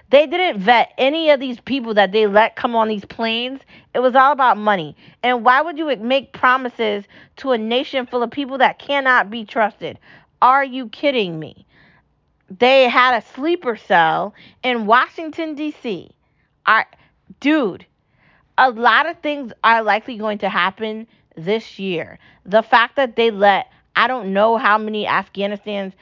They 0.10 0.28
didn't 0.28 0.62
vet 0.62 0.94
any 0.98 1.30
of 1.30 1.40
these 1.40 1.60
people 1.60 1.94
that 1.96 2.12
they 2.12 2.28
let 2.28 2.56
come 2.56 2.76
on 2.76 2.88
these 2.88 3.06
planes. 3.06 3.62
It 3.94 4.00
was 4.00 4.16
all 4.16 4.32
about 4.32 4.58
money. 4.58 4.96
And 5.24 5.44
why 5.44 5.62
would 5.62 5.78
you 5.78 5.96
make 5.98 6.34
promises 6.34 7.06
to 7.38 7.52
a 7.52 7.58
nation 7.58 8.06
full 8.06 8.24
of 8.24 8.32
people 8.32 8.58
that 8.60 8.80
cannot 8.80 9.30
be 9.30 9.46
trusted? 9.46 10.00
Are 10.42 10.64
you 10.64 10.90
kidding 10.90 11.40
me? 11.40 11.66
They 12.50 12.90
had 12.90 13.18
a 13.18 13.26
sleeper 13.34 13.76
cell 13.76 14.34
in 14.62 14.86
Washington, 14.86 15.56
D.C. 15.56 16.12
I, 16.66 16.86
dude, 17.40 17.86
a 18.58 18.70
lot 18.70 19.10
of 19.10 19.20
things 19.20 19.54
are 19.64 19.82
likely 19.82 20.18
going 20.18 20.38
to 20.40 20.50
happen 20.50 21.08
this 21.36 21.80
year. 21.80 22.20
The 22.46 22.62
fact 22.62 22.96
that 22.98 23.16
they 23.16 23.32
let 23.32 23.68
I 23.96 24.08
don't 24.08 24.34
know 24.34 24.58
how 24.58 24.78
many 24.78 25.06
Afghanistan's 25.06 25.94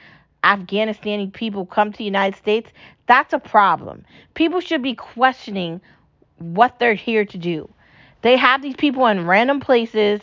Afghanistani 0.42 1.32
people 1.32 1.66
come 1.66 1.92
to 1.92 1.98
the 1.98 2.04
United 2.04 2.36
States, 2.36 2.70
that's 3.06 3.32
a 3.32 3.38
problem. 3.38 4.04
People 4.34 4.60
should 4.60 4.82
be 4.82 4.94
questioning 4.94 5.80
what 6.38 6.78
they're 6.78 6.94
here 6.94 7.24
to 7.24 7.38
do. 7.38 7.68
They 8.22 8.36
have 8.36 8.62
these 8.62 8.76
people 8.76 9.06
in 9.06 9.26
random 9.26 9.60
places 9.60 10.20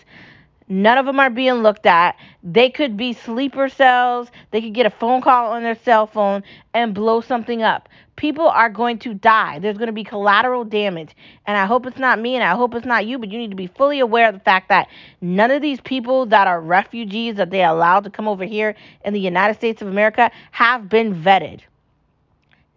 None 0.72 1.00
of 1.00 1.08
them 1.08 1.20
are 1.20 1.32
being 1.32 1.64
looked 1.64 1.88
at. 1.88 2.16
They 2.44 2.70
could 2.70 2.96
be 2.96 3.14
sleeper 3.14 3.70
cells. 3.70 4.30
They 4.52 4.62
could 4.62 4.76
get 4.76 4.86
a 4.86 4.92
phone 4.92 5.20
call 5.20 5.52
on 5.52 5.64
their 5.64 5.74
cell 5.74 6.06
phone 6.06 6.44
and 6.76 6.94
blow 6.94 7.22
something 7.22 7.64
up. 7.64 7.90
People 8.18 8.48
are 8.48 8.70
going 8.70 9.00
to 9.00 9.16
die. 9.16 9.58
There's 9.58 9.80
going 9.80 9.88
to 9.88 9.94
be 9.94 10.04
collateral 10.04 10.64
damage. 10.64 11.16
And 11.48 11.58
I 11.58 11.66
hope 11.66 11.88
it's 11.88 11.98
not 11.98 12.20
me 12.20 12.36
and 12.36 12.44
I 12.44 12.56
hope 12.56 12.76
it's 12.76 12.86
not 12.86 13.08
you, 13.08 13.18
but 13.18 13.32
you 13.32 13.40
need 13.40 13.50
to 13.50 13.56
be 13.56 13.66
fully 13.66 14.00
aware 14.00 14.28
of 14.28 14.36
the 14.36 14.42
fact 14.42 14.70
that 14.70 14.90
none 15.22 15.50
of 15.50 15.64
these 15.64 15.82
people 15.82 16.28
that 16.28 16.46
are 16.46 16.62
refugees 16.62 17.38
that 17.38 17.50
they 17.50 17.64
allowed 17.64 18.04
to 18.04 18.12
come 18.12 18.28
over 18.28 18.46
here 18.46 18.76
in 19.04 19.14
the 19.14 19.20
United 19.20 19.56
States 19.56 19.82
of 19.82 19.88
America 19.88 20.30
have 20.52 20.88
been 20.88 21.16
vetted. 21.16 21.62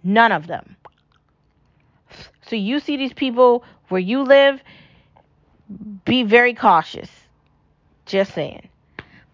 None 0.05 0.33
of 0.33 0.47
them. 0.47 0.77
So 2.47 2.57
you 2.57 2.81
see 2.81 2.97
these 2.97 3.13
people 3.13 3.65
where 3.89 4.01
you 4.01 4.23
live, 4.23 4.63
be 6.05 6.23
very 6.23 6.55
cautious. 6.55 7.11
Just 8.05 8.35
saying. 8.35 8.69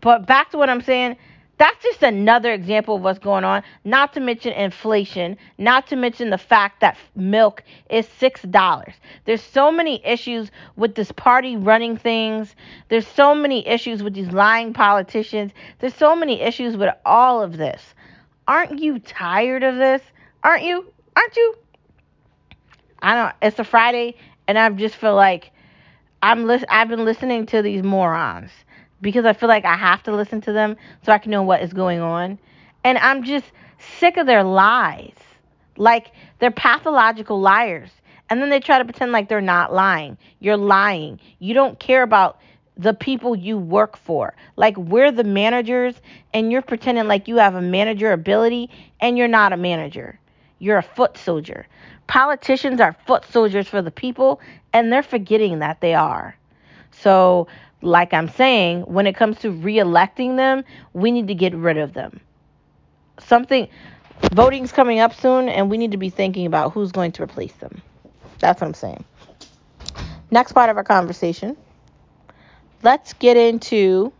But 0.00 0.26
back 0.26 0.50
to 0.50 0.58
what 0.58 0.70
I'm 0.70 0.82
saying, 0.82 1.16
that's 1.58 1.82
just 1.82 2.04
another 2.04 2.52
example 2.52 2.96
of 2.96 3.02
what's 3.02 3.18
going 3.18 3.42
on. 3.42 3.64
Not 3.84 4.12
to 4.12 4.20
mention 4.20 4.52
inflation, 4.52 5.37
not 5.58 5.88
to 5.88 5.96
mention 5.96 6.30
the 6.30 6.38
fact 6.38 6.80
that 6.80 6.96
milk 7.16 7.64
is 7.90 8.06
$6. 8.06 8.92
There's 9.25 9.42
so 9.42 9.72
many 9.72 10.04
issues 10.06 10.52
with 10.76 10.94
this 10.94 11.10
party 11.10 11.56
running 11.56 11.96
things. 11.96 12.54
There's 12.88 13.08
so 13.08 13.34
many 13.34 13.66
issues 13.66 14.04
with 14.04 14.14
these 14.14 14.30
lying 14.30 14.72
politicians. 14.72 15.50
There's 15.80 15.96
so 15.96 16.14
many 16.14 16.40
issues 16.40 16.76
with 16.76 16.94
all 17.04 17.42
of 17.42 17.56
this. 17.56 17.82
Aren't 18.46 18.78
you 18.78 19.00
tired 19.00 19.64
of 19.64 19.76
this? 19.76 20.02
Aren't 20.42 20.62
you? 20.62 20.92
Aren't 21.16 21.37
you? 21.37 21.54
I 23.00 23.14
don't 23.14 23.35
it's 23.42 23.59
a 23.59 23.64
Friday 23.64 24.16
and 24.47 24.59
I 24.59 24.68
just 24.71 24.97
feel 24.97 25.14
like 25.14 25.52
I'm 26.23 26.47
lis- 26.47 26.64
I've 26.68 26.88
been 26.88 27.04
listening 27.04 27.47
to 27.47 27.62
these 27.62 27.83
morons 27.83 28.50
because 29.00 29.25
I 29.25 29.33
feel 29.33 29.49
like 29.49 29.64
I 29.64 29.76
have 29.76 30.02
to 30.04 30.14
listen 30.14 30.40
to 30.42 30.52
them 30.52 30.76
so 31.04 31.12
I 31.12 31.18
can 31.18 31.30
know 31.30 31.42
what 31.42 31.62
is 31.62 31.73
going 31.73 32.00
on. 32.00 32.38
And 32.85 32.99
I'm 32.99 33.23
just 33.23 33.47
sick 33.99 34.16
of 34.16 34.26
their 34.26 34.42
lies. 34.42 35.14
Like 35.76 36.12
they're 36.38 36.50
pathological 36.50 37.40
liars. 37.40 37.90
And 38.30 38.42
then 38.42 38.50
they 38.50 38.61
try 38.61 38.78
to 38.78 38.85
pretend 38.85 39.12
like 39.12 39.28
they're 39.28 39.40
not 39.40 39.73
lying. 39.73 40.18
You're 40.40 40.57
lying. 40.57 41.18
You 41.38 41.54
don't 41.54 41.78
care 41.78 42.02
about 42.02 42.40
the 42.76 42.95
people 42.95 43.35
you 43.35 43.59
work 43.59 43.97
for. 43.97 44.35
Like 44.57 44.76
we're 44.76 45.11
the 45.11 45.25
managers 45.25 45.95
and 46.35 46.52
you're 46.52 46.62
pretending 46.62 47.09
like 47.09 47.26
you 47.26 47.37
have 47.37 47.54
a 47.54 47.62
manager 47.62 48.12
ability 48.12 48.71
and 49.00 49.16
you're 49.16 49.28
not 49.28 49.52
a 49.52 49.57
manager. 49.57 50.18
You're 50.58 50.78
a 50.78 50.82
foot 50.82 51.16
soldier. 51.16 51.66
Politicians 52.06 52.80
are 52.80 52.96
foot 53.06 53.24
soldiers 53.26 53.68
for 53.68 53.82
the 53.82 53.90
people 53.90 54.40
and 54.72 54.92
they're 54.92 55.02
forgetting 55.02 55.60
that 55.60 55.80
they 55.80 55.94
are. 55.94 56.36
So 56.90 57.46
like 57.82 58.12
I'm 58.12 58.28
saying, 58.28 58.82
when 58.82 59.06
it 59.06 59.14
comes 59.14 59.38
to 59.40 59.50
re-electing 59.50 60.36
them, 60.36 60.64
we 60.92 61.10
need 61.10 61.28
to 61.28 61.34
get 61.34 61.54
rid 61.54 61.78
of 61.78 61.92
them. 61.92 62.20
Something 63.20 63.68
voting's 64.32 64.72
coming 64.72 65.00
up 65.00 65.14
soon 65.14 65.48
and 65.48 65.70
we 65.70 65.78
need 65.78 65.92
to 65.92 65.98
be 65.98 66.10
thinking 66.10 66.46
about 66.46 66.72
who's 66.72 66.92
going 66.92 67.12
to 67.12 67.22
replace 67.22 67.52
them. 67.54 67.82
That's 68.40 68.60
what 68.60 68.66
I'm 68.68 68.74
saying. 68.74 69.04
Next 70.30 70.52
part 70.52 70.70
of 70.70 70.76
our 70.76 70.84
conversation. 70.84 71.56
Let's 72.82 73.12
get 73.14 73.36
into 73.36 74.12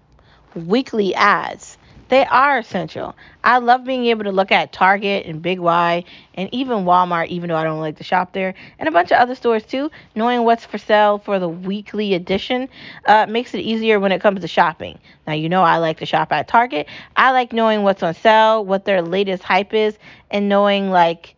weekly 0.55 1.15
ads. 1.15 1.78
They 2.09 2.25
are 2.25 2.59
essential. 2.59 3.15
I 3.45 3.59
love 3.59 3.85
being 3.85 4.07
able 4.07 4.25
to 4.25 4.33
look 4.33 4.51
at 4.51 4.73
Target 4.73 5.27
and 5.27 5.43
Big 5.43 5.59
Y 5.59 6.05
and 6.35 6.49
even 6.53 6.85
Walmart, 6.85 7.29
even 7.29 7.49
though 7.49 7.57
I 7.57 7.65
don't 7.65 7.81
like 7.81 7.99
to 7.99 8.05
shop 8.05 8.33
there, 8.33 8.55
and 8.79 8.89
a 8.89 8.93
bunch 8.93 9.13
of 9.13 9.19
other 9.19 9.35
stores 9.35 9.65
too. 9.65 9.91
Knowing 10.15 10.45
what's 10.45 10.65
for 10.65 10.79
sale 10.79 11.19
for 11.19 11.39
the 11.39 11.49
weekly 11.49 12.15
edition 12.15 12.69
uh, 13.07 13.27
makes 13.29 13.55
it 13.55 13.61
easier 13.61 14.01
when 14.01 14.13
it 14.13 14.23
comes 14.23 14.41
to 14.41 14.49
shopping. 14.49 14.99
Now, 15.27 15.35
you 15.35 15.51
know, 15.51 15.63
I 15.63 15.77
like 15.77 15.99
to 15.99 16.07
shop 16.07 16.33
at 16.33 16.49
Target. 16.49 16.87
I 17.15 17.33
like 17.33 17.53
knowing 17.53 17.83
what's 17.83 18.03
on 18.03 18.15
sale, 18.15 18.65
what 18.65 18.87
their 18.87 19.03
latest 19.03 19.43
hype 19.43 19.75
is, 19.75 19.99
and 20.31 20.49
knowing 20.49 20.91
like 20.91 21.35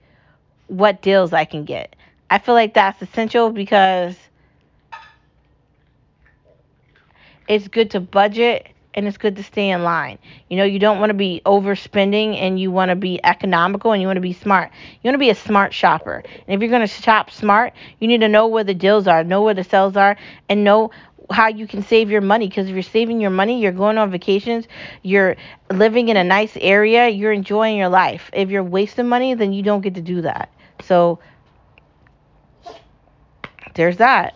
what 0.69 1.03
deals 1.03 1.33
I 1.33 1.47
can 1.47 1.65
get. 1.65 1.97
I 2.31 2.39
feel 2.39 2.55
like 2.55 2.75
that's 2.75 3.03
essential 3.03 3.51
because 3.51 4.17
it's 7.49 7.67
good 7.67 7.91
to 7.91 7.99
budget 7.99 8.69
and 8.95 9.07
it's 9.07 9.19
good 9.19 9.37
to 9.37 9.43
stay 9.43 9.71
in 9.71 9.83
line. 9.83 10.19
You 10.49 10.57
know, 10.57 10.65
you 10.65 10.79
don't 10.79 10.99
want 10.99 11.11
to 11.11 11.15
be 11.15 11.41
overspending 11.47 12.37
and 12.41 12.59
you 12.59 12.71
want 12.71 12.91
to 12.91 12.97
be 12.97 13.21
economical 13.25 13.93
and 13.93 14.01
you 14.01 14.07
want 14.09 14.17
to 14.17 14.23
be 14.23 14.33
smart. 14.33 14.71
You 15.03 15.09
want 15.09 15.15
to 15.15 15.19
be 15.19 15.31
a 15.31 15.35
smart 15.35 15.73
shopper. 15.73 16.23
And 16.47 16.55
if 16.55 16.61
you're 16.61 16.71
going 16.71 16.87
to 16.87 17.03
shop 17.03 17.31
smart, 17.31 17.73
you 18.01 18.09
need 18.09 18.21
to 18.21 18.29
know 18.29 18.49
where 18.49 18.65
the 18.65 18.75
deals 18.75 19.07
are, 19.07 19.23
know 19.23 19.43
where 19.43 19.55
the 19.55 19.65
sales 19.65 19.97
are, 19.97 20.17
and 20.49 20.65
know 20.65 20.91
how 21.31 21.47
you 21.49 21.67
can 21.67 21.83
save 21.83 22.11
your 22.11 22.21
money 22.21 22.49
because 22.49 22.67
if 22.69 22.75
you're 22.75 22.83
saving 22.83 23.21
your 23.21 23.31
money, 23.31 23.61
you're 23.61 23.73
going 23.73 23.99
on 23.99 24.11
vacations, 24.11 24.67
you're 25.03 25.37
living 25.71 26.09
in 26.09 26.17
a 26.17 26.25
nice 26.25 26.57
area, 26.61 27.09
you're 27.09 27.33
enjoying 27.33 27.77
your 27.77 27.89
life. 27.89 28.31
If 28.33 28.51
you're 28.51 28.65
wasting 28.65 29.09
money, 29.09 29.35
then 29.35 29.53
you 29.53 29.63
don't 29.63 29.81
get 29.81 29.95
to 29.95 30.03
do 30.03 30.23
that. 30.23 30.51
So 30.83 31.21
there's 33.75 33.99
that. 33.99 34.35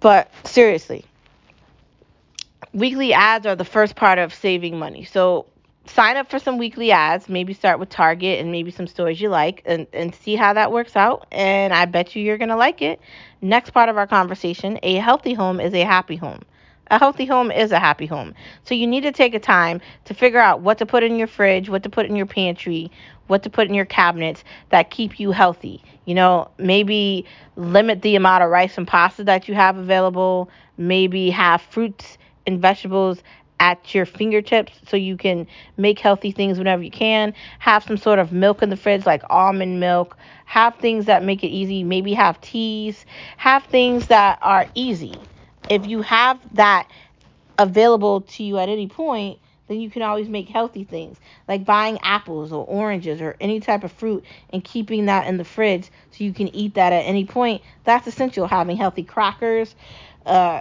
But 0.00 0.30
seriously, 0.44 1.04
weekly 2.76 3.14
ads 3.14 3.46
are 3.46 3.56
the 3.56 3.64
first 3.64 3.96
part 3.96 4.18
of 4.18 4.34
saving 4.34 4.78
money. 4.78 5.02
So 5.02 5.46
sign 5.86 6.18
up 6.18 6.30
for 6.30 6.38
some 6.38 6.58
weekly 6.58 6.92
ads. 6.92 7.26
Maybe 7.26 7.54
start 7.54 7.78
with 7.78 7.88
Target 7.88 8.38
and 8.38 8.52
maybe 8.52 8.70
some 8.70 8.86
stores 8.86 9.18
you 9.18 9.30
like 9.30 9.62
and, 9.64 9.86
and 9.94 10.14
see 10.14 10.36
how 10.36 10.52
that 10.52 10.70
works 10.70 10.94
out. 10.94 11.26
And 11.32 11.72
I 11.72 11.86
bet 11.86 12.14
you 12.14 12.22
you're 12.22 12.36
going 12.36 12.50
to 12.50 12.56
like 12.56 12.82
it. 12.82 13.00
Next 13.40 13.70
part 13.70 13.88
of 13.88 13.96
our 13.96 14.06
conversation 14.06 14.78
a 14.82 14.96
healthy 14.96 15.32
home 15.32 15.58
is 15.58 15.72
a 15.72 15.84
happy 15.84 16.16
home. 16.16 16.42
A 16.88 16.98
healthy 16.98 17.24
home 17.24 17.50
is 17.50 17.72
a 17.72 17.80
happy 17.80 18.06
home. 18.06 18.34
So 18.64 18.74
you 18.74 18.86
need 18.86 19.00
to 19.00 19.10
take 19.10 19.34
a 19.34 19.40
time 19.40 19.80
to 20.04 20.14
figure 20.14 20.38
out 20.38 20.60
what 20.60 20.78
to 20.78 20.86
put 20.86 21.02
in 21.02 21.16
your 21.16 21.26
fridge, 21.26 21.68
what 21.68 21.82
to 21.82 21.88
put 21.88 22.06
in 22.06 22.14
your 22.14 22.26
pantry, 22.26 22.92
what 23.26 23.42
to 23.42 23.50
put 23.50 23.66
in 23.66 23.74
your 23.74 23.86
cabinets 23.86 24.44
that 24.68 24.90
keep 24.90 25.18
you 25.18 25.32
healthy. 25.32 25.82
You 26.04 26.14
know, 26.14 26.48
maybe 26.58 27.24
limit 27.56 28.02
the 28.02 28.14
amount 28.16 28.44
of 28.44 28.50
rice 28.50 28.78
and 28.78 28.86
pasta 28.86 29.24
that 29.24 29.48
you 29.48 29.54
have 29.54 29.78
available, 29.78 30.48
maybe 30.76 31.30
have 31.30 31.62
fruits 31.62 32.18
and 32.46 32.60
vegetables 32.60 33.22
at 33.58 33.94
your 33.94 34.04
fingertips 34.04 34.72
so 34.88 34.96
you 34.96 35.16
can 35.16 35.46
make 35.76 35.98
healthy 35.98 36.30
things 36.30 36.58
whenever 36.58 36.82
you 36.82 36.90
can. 36.90 37.34
Have 37.58 37.84
some 37.84 37.96
sort 37.96 38.18
of 38.18 38.32
milk 38.32 38.62
in 38.62 38.70
the 38.70 38.76
fridge, 38.76 39.06
like 39.06 39.22
almond 39.30 39.80
milk. 39.80 40.16
Have 40.44 40.76
things 40.76 41.06
that 41.06 41.24
make 41.24 41.42
it 41.42 41.48
easy. 41.48 41.82
Maybe 41.82 42.14
have 42.14 42.40
teas. 42.40 43.04
Have 43.36 43.64
things 43.64 44.08
that 44.08 44.38
are 44.42 44.66
easy. 44.74 45.14
If 45.70 45.86
you 45.86 46.02
have 46.02 46.38
that 46.54 46.88
available 47.58 48.20
to 48.20 48.44
you 48.44 48.58
at 48.58 48.68
any 48.68 48.86
point, 48.86 49.38
then 49.68 49.80
you 49.80 49.90
can 49.90 50.02
always 50.02 50.28
make 50.28 50.48
healthy 50.48 50.84
things 50.84 51.18
like 51.48 51.64
buying 51.64 51.98
apples 52.02 52.52
or 52.52 52.64
oranges 52.66 53.20
or 53.20 53.36
any 53.40 53.58
type 53.58 53.82
of 53.82 53.90
fruit 53.90 54.24
and 54.50 54.62
keeping 54.62 55.06
that 55.06 55.26
in 55.26 55.38
the 55.38 55.44
fridge 55.44 55.90
so 56.12 56.22
you 56.22 56.32
can 56.32 56.48
eat 56.54 56.74
that 56.74 56.92
at 56.92 57.00
any 57.00 57.24
point. 57.24 57.62
That's 57.84 58.06
essential. 58.06 58.46
Having 58.46 58.76
healthy 58.76 59.02
crackers, 59.02 59.74
uh, 60.24 60.60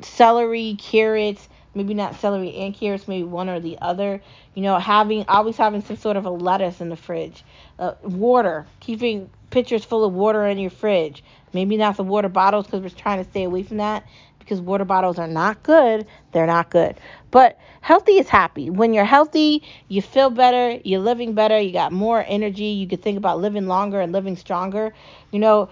celery, 0.00 0.76
carrots, 0.78 1.48
maybe 1.74 1.94
not 1.94 2.16
celery 2.16 2.54
and 2.54 2.74
carrots, 2.74 3.08
maybe 3.08 3.24
one 3.24 3.48
or 3.48 3.60
the 3.60 3.78
other. 3.80 4.20
You 4.54 4.62
know, 4.62 4.78
having 4.78 5.24
always 5.28 5.56
having 5.56 5.82
some 5.82 5.96
sort 5.96 6.16
of 6.16 6.26
a 6.26 6.30
lettuce 6.30 6.80
in 6.80 6.88
the 6.88 6.96
fridge. 6.96 7.44
Uh, 7.78 7.94
water, 8.02 8.66
keeping 8.80 9.30
pitchers 9.50 9.84
full 9.84 10.04
of 10.04 10.12
water 10.12 10.46
in 10.46 10.58
your 10.58 10.70
fridge. 10.70 11.22
Maybe 11.52 11.76
not 11.76 11.96
the 11.96 12.04
water 12.04 12.28
bottles 12.28 12.66
because 12.66 12.82
we're 12.82 12.88
trying 12.88 13.22
to 13.22 13.30
stay 13.30 13.44
away 13.44 13.62
from 13.62 13.76
that 13.78 14.04
because 14.44 14.60
water 14.60 14.84
bottles 14.84 15.18
are 15.18 15.26
not 15.26 15.62
good. 15.62 16.06
They're 16.32 16.46
not 16.46 16.70
good. 16.70 16.96
But 17.30 17.58
healthy 17.80 18.12
is 18.12 18.28
happy. 18.28 18.70
When 18.70 18.92
you're 18.92 19.04
healthy, 19.04 19.62
you 19.88 20.02
feel 20.02 20.30
better, 20.30 20.80
you're 20.84 21.00
living 21.00 21.34
better, 21.34 21.58
you 21.58 21.72
got 21.72 21.92
more 21.92 22.24
energy, 22.26 22.64
you 22.64 22.86
can 22.86 22.98
think 22.98 23.16
about 23.16 23.40
living 23.40 23.66
longer 23.66 24.00
and 24.00 24.12
living 24.12 24.36
stronger. 24.36 24.92
You 25.30 25.38
know, 25.38 25.68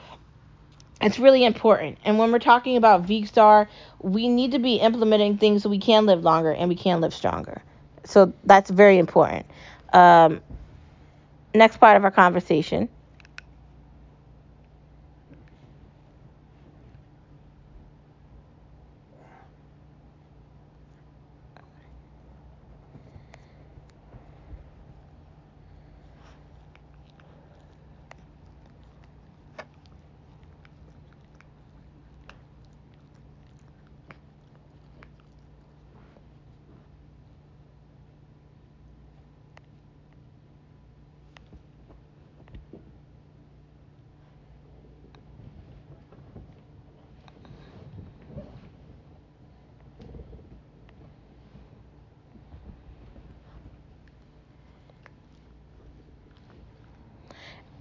it's 1.03 1.19
really 1.19 1.45
important. 1.45 1.99
And 2.05 2.19
when 2.19 2.33
we're 2.33 2.39
talking 2.39 2.77
about 2.77 3.07
VSTAR, 3.07 3.69
we 4.01 4.29
need 4.29 4.53
to 4.53 4.59
be 4.59 4.77
implementing 4.77 5.39
things 5.39 5.63
so 5.63 5.69
we 5.69 5.79
can 5.79 6.07
live 6.07 6.23
longer 6.23 6.53
and 6.53 6.69
we 6.69 6.77
can 6.77 7.01
live 7.01 7.15
stronger. 7.15 7.63
So 8.05 8.33
that's 8.45 8.71
very 8.71 8.99
important. 8.99 9.47
Um, 9.93 10.41
next 11.55 11.79
part 11.79 11.97
of 11.97 12.05
our 12.05 12.11
conversation. 12.11 12.89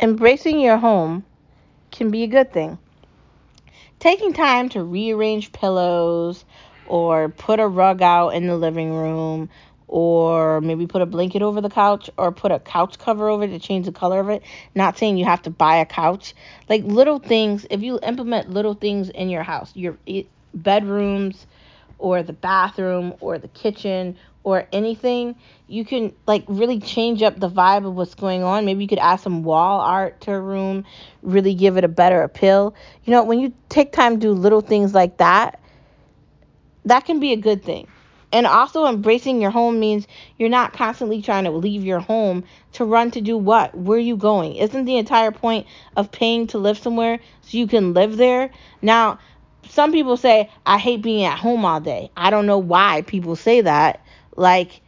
Embracing 0.01 0.59
your 0.59 0.77
home 0.77 1.23
can 1.91 2.09
be 2.09 2.23
a 2.23 2.27
good 2.27 2.51
thing. 2.51 2.79
Taking 3.99 4.33
time 4.33 4.67
to 4.69 4.83
rearrange 4.83 5.51
pillows 5.51 6.43
or 6.87 7.29
put 7.29 7.59
a 7.59 7.67
rug 7.67 8.01
out 8.01 8.29
in 8.29 8.47
the 8.47 8.57
living 8.57 8.95
room 8.95 9.47
or 9.87 10.59
maybe 10.61 10.87
put 10.87 11.03
a 11.03 11.05
blanket 11.05 11.43
over 11.43 11.61
the 11.61 11.69
couch 11.69 12.09
or 12.17 12.31
put 12.31 12.51
a 12.51 12.57
couch 12.57 12.97
cover 12.97 13.29
over 13.29 13.45
to 13.45 13.59
change 13.59 13.85
the 13.85 13.91
color 13.91 14.19
of 14.19 14.29
it. 14.29 14.41
Not 14.73 14.97
saying 14.97 15.17
you 15.17 15.25
have 15.25 15.43
to 15.43 15.51
buy 15.51 15.75
a 15.75 15.85
couch. 15.85 16.33
Like 16.67 16.83
little 16.83 17.19
things, 17.19 17.67
if 17.69 17.83
you 17.83 17.99
implement 18.01 18.49
little 18.49 18.73
things 18.73 19.09
in 19.09 19.29
your 19.29 19.43
house, 19.43 19.71
your 19.75 19.97
bedrooms 20.55 21.45
or 22.01 22.23
the 22.23 22.33
bathroom 22.33 23.13
or 23.19 23.37
the 23.37 23.47
kitchen 23.47 24.17
or 24.43 24.67
anything, 24.73 25.35
you 25.67 25.85
can 25.85 26.13
like 26.25 26.43
really 26.47 26.79
change 26.79 27.21
up 27.21 27.39
the 27.39 27.49
vibe 27.49 27.85
of 27.85 27.93
what's 27.93 28.15
going 28.15 28.43
on. 28.43 28.65
Maybe 28.65 28.83
you 28.83 28.87
could 28.87 28.99
add 28.99 29.17
some 29.17 29.43
wall 29.43 29.79
art 29.81 30.19
to 30.21 30.33
a 30.33 30.41
room, 30.41 30.83
really 31.21 31.53
give 31.53 31.77
it 31.77 31.83
a 31.83 31.87
better 31.87 32.23
appeal. 32.23 32.73
You 33.05 33.11
know, 33.11 33.23
when 33.23 33.39
you 33.39 33.53
take 33.69 33.91
time 33.91 34.15
to 34.15 34.19
do 34.19 34.31
little 34.33 34.61
things 34.61 34.93
like 34.93 35.17
that, 35.17 35.59
that 36.85 37.05
can 37.05 37.19
be 37.19 37.33
a 37.33 37.37
good 37.37 37.63
thing. 37.63 37.87
And 38.33 38.47
also 38.47 38.85
embracing 38.85 39.41
your 39.41 39.51
home 39.51 39.79
means 39.79 40.07
you're 40.39 40.49
not 40.49 40.73
constantly 40.73 41.21
trying 41.21 41.43
to 41.43 41.51
leave 41.51 41.83
your 41.83 41.99
home 41.99 42.45
to 42.73 42.85
run 42.85 43.11
to 43.11 43.21
do 43.21 43.37
what? 43.37 43.75
Where 43.77 43.97
are 43.97 44.01
you 44.01 44.15
going? 44.15 44.55
Isn't 44.55 44.85
the 44.85 44.97
entire 44.97 45.31
point 45.31 45.67
of 45.97 46.11
paying 46.11 46.47
to 46.47 46.57
live 46.57 46.77
somewhere 46.77 47.19
so 47.41 47.57
you 47.57 47.67
can 47.67 47.93
live 47.93 48.15
there? 48.15 48.49
Now, 48.81 49.19
some 49.71 49.93
people 49.93 50.17
say, 50.17 50.49
I 50.65 50.77
hate 50.77 51.01
being 51.01 51.23
at 51.23 51.39
home 51.39 51.63
all 51.63 51.79
day. 51.79 52.11
I 52.17 52.29
don't 52.29 52.45
know 52.45 52.57
why 52.57 53.03
people 53.03 53.37
say 53.37 53.61
that 53.61 54.05
like 54.35 54.81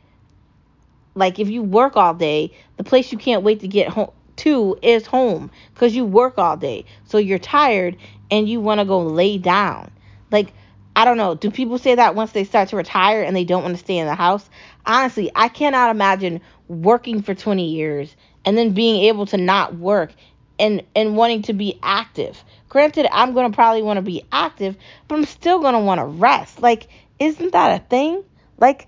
like 1.15 1.39
if 1.39 1.49
you 1.49 1.61
work 1.61 1.95
all 1.95 2.13
day, 2.13 2.51
the 2.77 2.83
place 2.83 3.11
you 3.11 3.17
can't 3.17 3.43
wait 3.43 3.61
to 3.61 3.67
get 3.67 3.87
home 3.89 4.11
to 4.35 4.77
is 4.81 5.05
home 5.05 5.51
cuz 5.75 5.95
you 5.95 6.03
work 6.05 6.37
all 6.37 6.57
day. 6.57 6.83
So 7.05 7.17
you're 7.17 7.39
tired 7.39 7.95
and 8.29 8.49
you 8.49 8.59
want 8.59 8.79
to 8.79 8.85
go 8.85 8.99
lay 8.99 9.37
down. 9.37 9.89
Like 10.31 10.53
I 10.97 11.05
don't 11.05 11.17
know, 11.17 11.33
do 11.35 11.49
people 11.49 11.77
say 11.77 11.95
that 11.95 12.15
once 12.15 12.33
they 12.33 12.43
start 12.43 12.69
to 12.69 12.75
retire 12.75 13.23
and 13.23 13.35
they 13.35 13.45
don't 13.45 13.63
want 13.63 13.75
to 13.75 13.83
stay 13.83 13.97
in 13.97 14.05
the 14.05 14.15
house? 14.15 14.49
Honestly, 14.85 15.31
I 15.33 15.47
cannot 15.47 15.91
imagine 15.91 16.41
working 16.67 17.21
for 17.21 17.33
20 17.33 17.65
years 17.65 18.15
and 18.43 18.57
then 18.57 18.71
being 18.71 19.05
able 19.05 19.25
to 19.27 19.37
not 19.37 19.77
work 19.77 20.11
and 20.59 20.83
and 20.95 21.15
wanting 21.15 21.41
to 21.43 21.53
be 21.53 21.79
active. 21.81 22.43
Granted, 22.73 23.07
I'm 23.11 23.35
going 23.35 23.51
to 23.51 23.55
probably 23.55 23.83
want 23.83 23.97
to 23.97 24.01
be 24.01 24.25
active, 24.31 24.75
but 25.07 25.13
I'm 25.13 25.25
still 25.25 25.59
going 25.59 25.75
to 25.75 25.79
want 25.79 25.99
to 25.99 26.05
rest. 26.05 26.59
Like 26.59 26.89
isn't 27.19 27.51
that 27.51 27.79
a 27.79 27.85
thing? 27.85 28.23
Like 28.57 28.87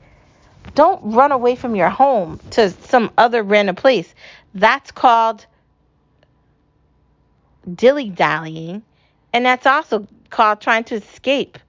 don't 0.74 1.14
run 1.14 1.32
away 1.32 1.56
from 1.56 1.76
your 1.76 1.90
home 1.90 2.40
to 2.52 2.72
some 2.72 3.12
other 3.16 3.44
random 3.44 3.76
place. 3.76 4.12
That's 4.56 4.92
called 4.92 5.46
dilly 7.72 8.10
dallying, 8.10 8.82
and 9.32 9.46
that's 9.46 9.68
also 9.68 10.08
called 10.32 10.62
trying 10.62 10.86
to 10.86 10.96
escape. 10.96 11.60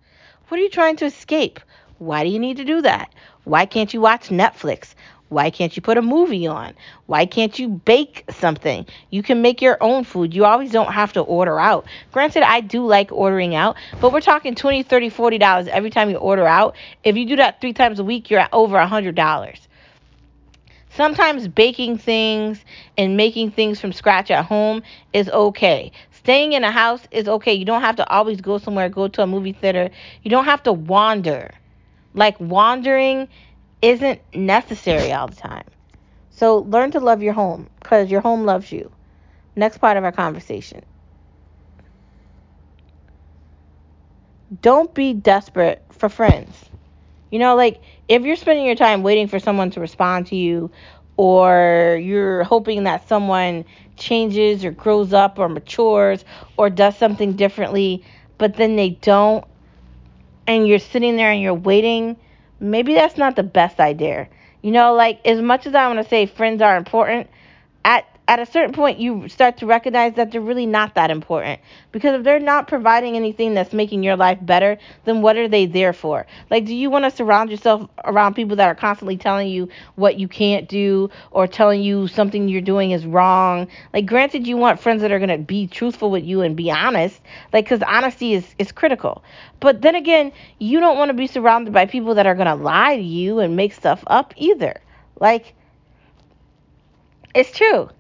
What 0.49 0.59
are 0.59 0.63
you 0.63 0.71
trying 0.71 0.97
to 0.97 1.05
escape? 1.05 1.61
Why 1.99 2.25
do 2.25 2.31
you 2.31 2.39
need 2.39 2.57
to 2.57 2.65
do 2.65 2.81
that? 2.81 3.13
Why 3.45 3.67
can't 3.67 3.93
you 3.93 4.01
watch 4.01 4.29
Netflix? 4.31 4.95
Why 5.29 5.51
can't 5.51 5.75
you 5.75 5.83
put 5.83 5.99
a 5.99 6.03
movie 6.03 6.47
on? 6.47 6.75
Why 7.07 7.27
can't 7.27 7.59
you 7.59 7.69
bake 7.69 8.25
something? 8.31 8.87
You 9.11 9.23
can 9.23 9.43
make 9.43 9.61
your 9.61 9.77
own 9.81 10.05
food. 10.05 10.33
You 10.33 10.45
always 10.45 10.71
don't 10.71 10.93
have 10.93 11.13
to 11.15 11.21
order 11.21 11.59
out. 11.59 11.87
Granted, 12.13 12.45
I 12.45 12.61
do 12.61 12.87
like 12.87 13.11
ordering 13.11 13.55
out, 13.55 13.77
but 14.01 14.13
we're 14.13 14.21
talking 14.21 14.55
20, 14.55 14.85
30, 14.85 15.09
40 15.09 15.39
dollars 15.39 15.67
every 15.69 15.91
time 15.91 16.11
you 16.11 16.17
order 16.17 16.47
out. 16.47 16.77
If 17.03 17.17
you 17.17 17.27
do 17.27 17.37
that 17.37 17.61
3 17.61 17.73
times 17.73 17.99
a 17.99 18.05
week, 18.05 18.31
you're 18.31 18.41
at 18.41 18.51
over 18.53 18.79
a 18.79 18.87
$100. 18.87 19.59
Sometimes 20.91 21.49
baking 21.49 21.99
things 21.99 22.65
and 22.97 23.17
making 23.17 23.51
things 23.51 23.81
from 23.81 23.93
scratch 23.93 24.31
at 24.31 24.45
home 24.47 24.83
is 25.13 25.29
okay. 25.29 25.93
Staying 26.13 26.53
in 26.55 26.65
a 26.65 26.71
house 26.71 27.03
is 27.11 27.29
okay. 27.29 27.53
You 27.53 27.65
don't 27.65 27.83
have 27.83 27.97
to 27.97 28.09
always 28.09 28.41
go 28.41 28.59
somewhere, 28.59 28.89
go 28.89 29.07
to 29.09 29.23
a 29.23 29.27
movie 29.27 29.53
theater. 29.53 29.91
You 30.23 30.31
don't 30.31 30.47
have 30.47 30.63
to 30.63 30.73
wander. 30.73 31.53
Like 32.15 32.41
wandering 32.41 33.29
isn't 33.83 34.21
necessary 34.35 35.13
all 35.13 35.29
the 35.29 35.37
time. 35.37 35.65
So 36.31 36.59
learn 36.59 36.91
to 36.93 37.01
love 37.01 37.23
your 37.23 37.33
home 37.33 37.69
because 37.83 38.11
your 38.11 38.21
home 38.21 38.45
loves 38.45 38.71
you. 38.73 38.91
Next 39.57 39.79
part 39.79 39.97
of 39.97 40.05
our 40.05 40.13
conversation. 40.13 40.85
Don't 44.61 44.95
be 44.95 45.13
desperate 45.15 45.85
for 45.93 46.09
friends. 46.09 46.65
You 47.31 47.39
know, 47.39 47.57
like 47.57 47.83
if 48.09 48.23
you're 48.23 48.37
spending 48.37 48.67
your 48.67 48.77
time 48.77 49.03
waiting 49.03 49.29
for 49.29 49.39
someone 49.39 49.71
to 49.73 49.81
respond 49.81 50.29
to 50.29 50.37
you, 50.37 50.71
or 51.17 51.99
you're 52.03 52.45
hoping 52.45 52.85
that 52.85 53.09
someone 53.09 53.65
changes 53.97 54.65
or 54.65 54.71
grows 54.71 55.13
up 55.15 55.39
or 55.39 55.49
matures 55.49 56.25
or 56.57 56.69
does 56.71 56.97
something 56.97 57.35
differently, 57.35 58.05
but 58.39 58.57
then 58.57 58.77
they 58.77 58.91
don't, 58.91 59.45
and 60.47 60.69
you're 60.69 60.79
sitting 60.79 61.17
there 61.17 61.31
and 61.31 61.41
you're 61.41 61.55
waiting 61.55 62.17
maybe 62.61 62.95
that's 62.95 63.19
not 63.19 63.37
the 63.37 63.43
best 63.43 63.81
idea. 63.81 64.29
You 64.63 64.73
know, 64.73 64.95
like 64.95 65.25
as 65.27 65.41
much 65.41 65.67
as 65.67 65.75
I 65.75 65.87
want 65.87 66.03
to 66.03 66.09
say 66.09 66.27
friends 66.27 66.63
are 66.63 66.77
important, 66.77 67.29
at 67.85 68.05
at 68.29 68.41
a 68.41 68.47
certain 68.47 68.73
point 68.73 68.99
you 68.99 69.29
start 69.29 69.59
to 69.59 69.67
recognize 69.67 70.15
that 70.15 70.33
they're 70.33 70.41
really 70.41 70.67
not 70.67 70.95
that 70.95 71.11
important. 71.11 71.61
Because 71.93 72.19
if 72.19 72.25
they're 72.25 72.41
not 72.41 72.67
providing 72.67 73.17
anything 73.17 73.55
that's 73.55 73.73
making 73.73 74.03
your 74.03 74.17
life 74.17 74.39
better 74.43 74.79
then 75.05 75.23
what 75.23 75.37
are 75.37 75.49
they 75.49 75.67
there 75.67 75.93
for? 75.93 76.27
Like 76.51 76.65
do 76.65 76.75
you 76.75 76.91
want 76.91 77.05
to 77.05 77.11
surround 77.11 77.51
yourself 77.51 77.89
around 78.05 78.35
people 78.35 78.57
that 78.57 78.69
are 78.69 78.75
constantly 78.75 79.17
telling 79.17 79.49
you 79.49 79.69
what 79.95 80.19
you 80.19 80.27
can't 80.29 80.69
do 80.69 81.11
or 81.31 81.47
telling 81.47 81.83
you 81.83 82.09
something 82.09 82.49
you're 82.49 82.61
doing 82.61 82.91
is 82.91 83.07
wrong? 83.07 83.69
Like 83.93 84.07
granted 84.07 84.47
you 84.47 84.57
want 84.57 84.81
friends 84.81 85.03
that 85.03 85.13
are 85.13 85.19
going 85.19 85.29
to 85.29 85.39
be 85.39 85.67
truthful 85.69 86.11
with 86.11 86.25
you 86.25 86.41
and 86.41 86.57
be 86.57 86.71
honest 86.71 87.21
like 87.53 87.67
because 87.67 87.83
honesty 87.83 88.35
is 88.35 88.55
is 88.59 88.73
critical. 88.73 89.23
But 89.61 89.83
then 89.83 89.95
again 89.95 90.33
you 90.59 90.81
don't 90.81 90.99
want 90.99 91.11
to 91.11 91.15
be 91.15 91.29
surrounded 91.29 91.73
by 91.73 91.87
people 91.87 92.15
that 92.17 92.27
are 92.27 92.35
going 92.35 92.47
to 92.47 92.55
lie 92.55 92.97
to 92.97 93.03
you 93.03 93.39
and 93.39 93.55
make 93.55 93.73
stuff 93.73 94.03
up 94.09 94.35
either. 94.37 94.81
Like 95.21 95.55
it's 97.35 97.57
true 97.57 97.91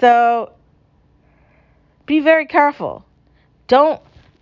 so 0.00 0.52
be 2.06 2.20
very 2.20 2.46
careful. 2.46 3.04
Don't 3.68 4.00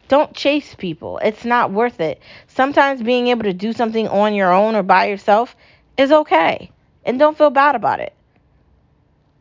don't 0.09 0.35
chase 0.35 0.75
people. 0.75 1.19
It's 1.19 1.45
not 1.45 1.71
worth 1.71 2.01
it. 2.01 2.21
Sometimes 2.49 3.01
being 3.01 3.29
able 3.29 3.45
to 3.45 3.53
do 3.53 3.73
something 3.73 4.09
on 4.09 4.35
your 4.35 4.53
own 4.53 4.75
or 4.75 4.83
by 4.83 5.07
yourself 5.07 5.55
is 5.97 6.11
okay. 6.11 6.71
And 7.05 7.19
don't 7.19 7.39
feel 7.39 7.51
bad 7.51 7.77
about 7.77 8.01
it. 8.01 8.13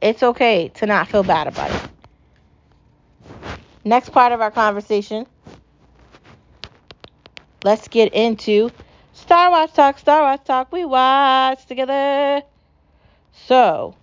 It's 0.01 0.21
okay 0.21 0.69
to 0.75 0.85
not 0.85 1.07
feel 1.07 1.23
bad 1.23 1.47
about 1.47 1.71
it. 1.71 1.89
Next 3.83 4.09
part 4.09 4.31
of 4.31 4.41
our 4.41 4.51
conversation, 4.51 5.25
let's 7.63 7.87
get 7.87 8.13
into 8.13 8.69
Star 9.13 9.49
Watch 9.49 9.73
Talk. 9.73 9.97
Star 9.97 10.21
Watch 10.21 10.43
Talk, 10.45 10.71
we 10.71 10.85
watch 10.85 11.65
together. 11.65 12.43
So, 13.47 13.95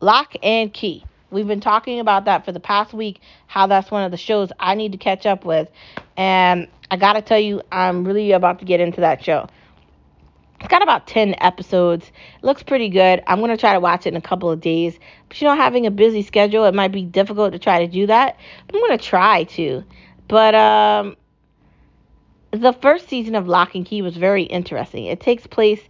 Locke 0.00 0.36
and 0.42 0.72
Key. 0.72 1.04
We've 1.30 1.46
been 1.46 1.60
talking 1.60 2.00
about 2.00 2.24
that 2.24 2.44
for 2.44 2.52
the 2.52 2.60
past 2.60 2.92
week, 2.92 3.20
how 3.46 3.66
that's 3.68 3.90
one 3.90 4.02
of 4.02 4.10
the 4.10 4.16
shows 4.16 4.50
I 4.58 4.74
need 4.74 4.92
to 4.92 4.98
catch 4.98 5.26
up 5.26 5.44
with. 5.44 5.70
And 6.16 6.66
I 6.90 6.96
got 6.96 7.12
to 7.12 7.22
tell 7.22 7.38
you, 7.38 7.62
I'm 7.70 8.04
really 8.04 8.32
about 8.32 8.58
to 8.58 8.64
get 8.64 8.80
into 8.80 9.02
that 9.02 9.22
show. 9.22 9.48
It's 10.58 10.68
got 10.68 10.82
about 10.82 11.06
10 11.06 11.36
episodes. 11.38 12.06
It 12.06 12.44
looks 12.44 12.62
pretty 12.62 12.88
good. 12.88 13.22
I'm 13.26 13.38
going 13.38 13.50
to 13.50 13.56
try 13.56 13.72
to 13.72 13.80
watch 13.80 14.06
it 14.06 14.10
in 14.10 14.16
a 14.16 14.20
couple 14.20 14.50
of 14.50 14.60
days. 14.60 14.98
But 15.28 15.40
you 15.40 15.46
know, 15.46 15.54
having 15.54 15.86
a 15.86 15.90
busy 15.90 16.22
schedule, 16.22 16.64
it 16.64 16.74
might 16.74 16.92
be 16.92 17.04
difficult 17.04 17.52
to 17.52 17.58
try 17.58 17.78
to 17.78 17.90
do 17.90 18.06
that. 18.08 18.36
I'm 18.68 18.80
going 18.80 18.98
to 18.98 19.04
try 19.04 19.44
to. 19.44 19.84
But 20.28 20.54
um 20.54 21.16
the 22.52 22.72
first 22.72 23.08
season 23.08 23.34
of 23.34 23.46
Locke 23.46 23.74
and 23.74 23.86
Key 23.86 24.02
was 24.02 24.16
very 24.16 24.42
interesting. 24.42 25.04
It 25.04 25.20
takes 25.20 25.46
place 25.46 25.80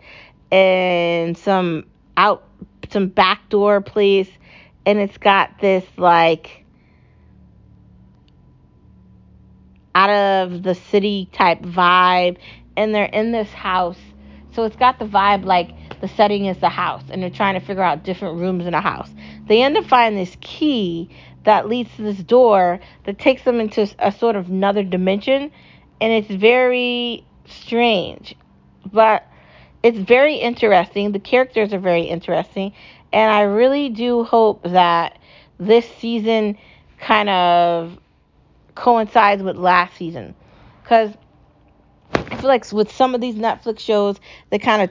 in 0.51 1.35
some 1.35 1.87
out 2.17 2.45
some 2.91 3.09
backdoor 3.09 3.81
place 3.81 4.29
and 4.87 4.99
it's 4.99 5.19
got 5.19 5.61
this 5.61 5.85
like 5.97 6.65
out 9.95 10.11
of 10.11 10.63
the 10.63 10.75
city 10.75 11.29
type 11.33 11.61
vibe. 11.63 12.39
And 12.77 12.95
they're 12.95 13.05
in 13.05 13.33
this 13.33 13.51
house. 13.51 13.99
So 14.53 14.65
it's 14.65 14.77
got 14.77 14.99
the 14.99 15.05
vibe 15.05 15.45
like 15.45 16.01
the 16.01 16.09
setting 16.09 16.47
is 16.47 16.59
the 16.59 16.69
house. 16.69 17.05
And 17.11 17.23
they're 17.23 17.31
trying 17.31 17.59
to 17.59 17.65
figure 17.65 17.83
out 17.83 18.05
different 18.05 18.39
rooms 18.39 18.67
in 18.67 18.75
a 18.75 18.81
house. 18.81 19.11
They 19.47 19.63
end 19.63 19.77
up 19.77 19.85
finding 19.85 20.23
this 20.23 20.37
key 20.41 21.11
that 21.45 21.69
leads 21.69 21.95
to 21.97 22.03
this 22.03 22.19
door 22.19 22.81
that 23.05 23.19
takes 23.19 23.43
them 23.45 23.61
into 23.61 23.93
a 23.99 24.13
sort 24.13 24.37
of 24.37 24.49
another 24.49 24.83
dimension. 24.83 25.51
And 26.01 26.13
it's 26.13 26.31
very 26.31 27.25
strange. 27.47 28.35
But 28.91 29.27
it's 29.83 29.99
very 29.99 30.37
interesting 30.37 31.13
the 31.13 31.19
characters 31.19 31.73
are 31.73 31.79
very 31.79 32.03
interesting 32.03 32.73
and 33.13 33.31
I 33.31 33.43
really 33.43 33.89
do 33.89 34.25
hope 34.25 34.63
that 34.65 35.19
this 35.59 35.87
season 35.99 36.57
kind 36.99 37.29
of 37.29 37.99
coincides 38.75 39.43
with 39.43 39.57
last 39.57 39.97
season. 39.97 40.35
Because 40.83 41.13
I 42.15 42.37
feel 42.37 42.49
like 42.49 42.71
with 42.73 42.91
some 42.93 43.15
of 43.15 43.21
these 43.21 43.35
Netflix 43.35 43.81
shows, 43.81 44.19
they 44.51 44.59
kind 44.59 44.83
of 44.83 44.91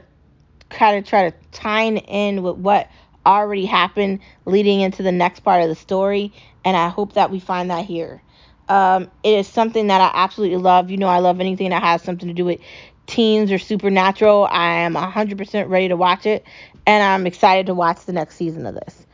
kind 0.69 0.97
of 0.97 1.05
try 1.05 1.29
to 1.29 1.35
tie 1.51 1.83
in 1.83 2.43
with 2.43 2.57
what 2.57 2.89
already 3.25 3.65
happened 3.65 4.19
leading 4.45 4.81
into 4.81 5.01
the 5.01 5.11
next 5.11 5.39
part 5.41 5.63
of 5.63 5.69
the 5.69 5.75
story. 5.75 6.33
And 6.63 6.77
I 6.77 6.89
hope 6.89 7.13
that 7.13 7.31
we 7.31 7.39
find 7.39 7.71
that 7.71 7.85
here. 7.85 8.21
Um, 8.67 9.09
it 9.23 9.33
is 9.33 9.47
something 9.47 9.87
that 9.87 9.99
I 9.99 10.11
absolutely 10.13 10.57
love. 10.57 10.91
You 10.91 10.97
know, 10.97 11.07
I 11.07 11.19
love 11.19 11.39
anything 11.39 11.71
that 11.71 11.81
has 11.81 12.03
something 12.03 12.27
to 12.27 12.33
do 12.33 12.45
with 12.45 12.59
teens 13.09 13.51
or 13.51 13.57
supernatural. 13.57 14.47
I 14.49 14.79
am 14.79 14.93
100% 14.93 15.69
ready 15.69 15.89
to 15.89 15.97
watch 15.97 16.25
it 16.25 16.45
and 16.85 17.03
I'm 17.03 17.27
excited 17.27 17.67
to 17.67 17.73
watch 17.73 18.05
the 18.05 18.13
next 18.13 18.35
season 18.35 18.65
of 18.65 18.75
this. 18.75 19.05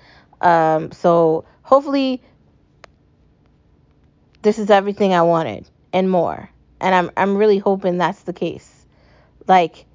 Um, 0.41 0.91
so 0.91 1.45
hopefully, 1.63 2.21
this 4.41 4.59
is 4.59 4.69
everything 4.69 5.13
I 5.13 5.23
wanted 5.23 5.69
and 5.91 6.09
more. 6.09 6.49
And 6.79 6.93
I'm 6.93 7.11
I'm 7.17 7.35
really 7.35 7.57
hoping 7.57 7.97
that's 7.97 8.23
the 8.23 8.33
case. 8.33 8.85
Like, 9.47 9.85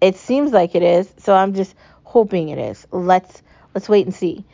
it 0.00 0.16
seems 0.16 0.52
like 0.52 0.74
it 0.74 0.82
is. 0.82 1.12
So 1.18 1.34
I'm 1.34 1.54
just 1.54 1.74
hoping 2.04 2.50
it 2.50 2.58
is. 2.58 2.86
Let's 2.90 3.42
let's 3.74 3.88
wait 3.88 4.06
and 4.06 4.14
see. 4.14 4.44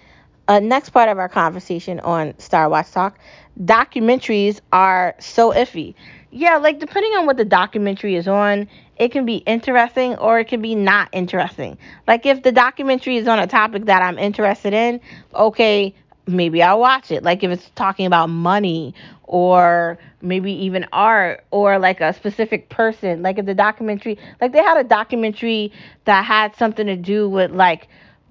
Uh, 0.48 0.60
next 0.60 0.90
part 0.90 1.08
of 1.08 1.18
our 1.18 1.28
conversation 1.28 1.98
on 2.00 2.38
Star 2.38 2.68
Watch 2.68 2.92
Talk, 2.92 3.18
documentaries 3.64 4.60
are 4.72 5.14
so 5.18 5.52
iffy. 5.52 5.94
Yeah, 6.30 6.58
like 6.58 6.78
depending 6.78 7.12
on 7.12 7.26
what 7.26 7.36
the 7.36 7.44
documentary 7.44 8.14
is 8.14 8.28
on, 8.28 8.68
it 8.96 9.10
can 9.10 9.24
be 9.24 9.36
interesting 9.38 10.16
or 10.16 10.38
it 10.38 10.48
can 10.48 10.62
be 10.62 10.74
not 10.74 11.08
interesting. 11.12 11.78
Like 12.06 12.26
if 12.26 12.42
the 12.42 12.52
documentary 12.52 13.16
is 13.16 13.26
on 13.26 13.38
a 13.38 13.46
topic 13.46 13.86
that 13.86 14.02
I'm 14.02 14.18
interested 14.18 14.72
in, 14.72 15.00
okay, 15.34 15.94
maybe 16.26 16.62
I'll 16.62 16.80
watch 16.80 17.10
it. 17.10 17.22
Like 17.22 17.42
if 17.42 17.50
it's 17.50 17.70
talking 17.74 18.06
about 18.06 18.28
money 18.28 18.94
or 19.24 19.98
maybe 20.20 20.52
even 20.52 20.86
art 20.92 21.44
or 21.50 21.78
like 21.78 22.00
a 22.00 22.12
specific 22.12 22.68
person. 22.68 23.22
Like 23.22 23.38
if 23.38 23.46
the 23.46 23.54
documentary, 23.54 24.18
like 24.40 24.52
they 24.52 24.62
had 24.62 24.78
a 24.78 24.84
documentary 24.84 25.72
that 26.04 26.24
had 26.24 26.54
something 26.56 26.86
to 26.86 26.96
do 26.96 27.28
with 27.28 27.50
like 27.50 27.88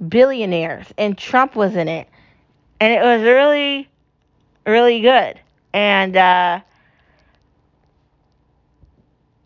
billionaires 0.08 0.88
and 0.98 1.18
Trump 1.18 1.56
was 1.56 1.76
in 1.76 1.88
it. 1.88 2.08
And 2.80 2.94
it 2.94 3.02
was 3.02 3.22
really, 3.22 3.90
really 4.66 5.02
good. 5.02 5.40
And, 5.74 6.16
uh, 6.16 6.60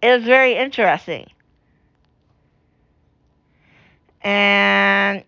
it 0.01 0.15
was 0.17 0.23
very 0.23 0.55
interesting. 0.55 1.29
And 4.21 5.23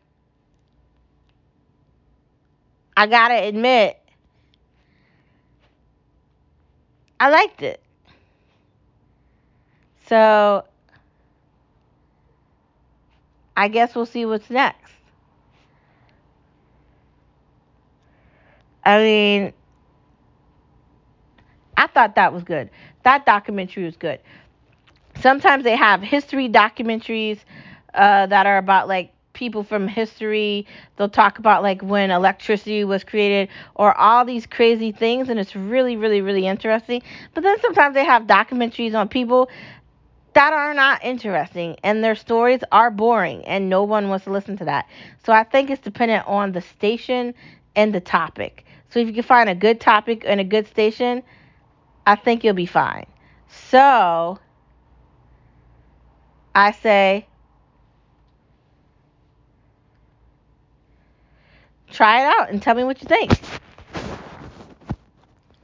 I 2.97 3.07
gotta 3.07 3.43
admit, 3.47 3.97
I 7.19 7.29
liked 7.29 7.61
it. 7.61 7.81
So 10.07 10.65
I 13.55 13.67
guess 13.67 13.95
we'll 13.95 14.05
see 14.05 14.25
what's 14.25 14.49
next. 14.49 14.91
I 18.83 18.97
mean, 18.99 19.53
I 21.77 21.87
thought 21.87 22.15
that 22.15 22.33
was 22.33 22.43
good. 22.43 22.69
That 23.03 23.25
documentary 23.25 23.85
was 23.85 23.97
good 23.97 24.19
sometimes 25.19 25.63
they 25.63 25.75
have 25.75 26.01
history 26.01 26.49
documentaries 26.49 27.39
uh, 27.93 28.25
that 28.27 28.45
are 28.45 28.57
about 28.57 28.87
like 28.87 29.13
people 29.33 29.63
from 29.63 29.87
history. 29.87 30.65
They'll 30.97 31.09
talk 31.09 31.39
about 31.39 31.63
like 31.63 31.81
when 31.81 32.11
electricity 32.11 32.83
was 32.83 33.03
created 33.03 33.49
or 33.75 33.97
all 33.97 34.25
these 34.25 34.45
crazy 34.45 34.91
things, 34.91 35.29
and 35.29 35.39
it's 35.39 35.55
really, 35.55 35.95
really, 35.97 36.21
really 36.21 36.47
interesting. 36.47 37.01
But 37.33 37.43
then 37.43 37.59
sometimes 37.61 37.93
they 37.95 38.05
have 38.05 38.23
documentaries 38.23 38.95
on 38.95 39.07
people 39.09 39.49
that 40.33 40.53
are 40.53 40.73
not 40.73 41.03
interesting 41.03 41.75
and 41.83 42.01
their 42.03 42.15
stories 42.15 42.61
are 42.71 42.89
boring 42.89 43.43
and 43.45 43.69
no 43.69 43.83
one 43.83 44.07
wants 44.07 44.23
to 44.25 44.31
listen 44.31 44.57
to 44.57 44.65
that. 44.65 44.87
So 45.25 45.33
I 45.33 45.43
think 45.43 45.69
it's 45.69 45.81
dependent 45.81 46.25
on 46.25 46.53
the 46.53 46.61
station 46.61 47.33
and 47.75 47.93
the 47.93 47.99
topic. 47.99 48.65
So 48.91 48.99
if 48.99 49.07
you 49.07 49.13
can 49.13 49.23
find 49.23 49.49
a 49.49 49.55
good 49.55 49.79
topic 49.79 50.23
and 50.27 50.39
a 50.39 50.43
good 50.43 50.67
station, 50.67 51.23
I 52.05 52.15
think 52.15 52.43
you'll 52.43 52.53
be 52.53 52.65
fine. 52.65 53.05
So 53.47 54.37
I 56.53 56.71
say, 56.71 57.27
try 61.89 62.21
it 62.21 62.33
out 62.39 62.49
and 62.49 62.61
tell 62.61 62.75
me 62.75 62.83
what 62.83 63.01
you 63.01 63.07
think. 63.07 63.31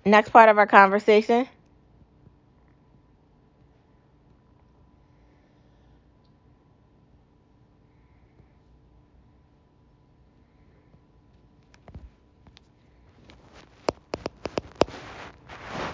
Next 0.05 0.29
part 0.29 0.47
of 0.47 0.57
our 0.57 0.67
conversation. 0.67 1.47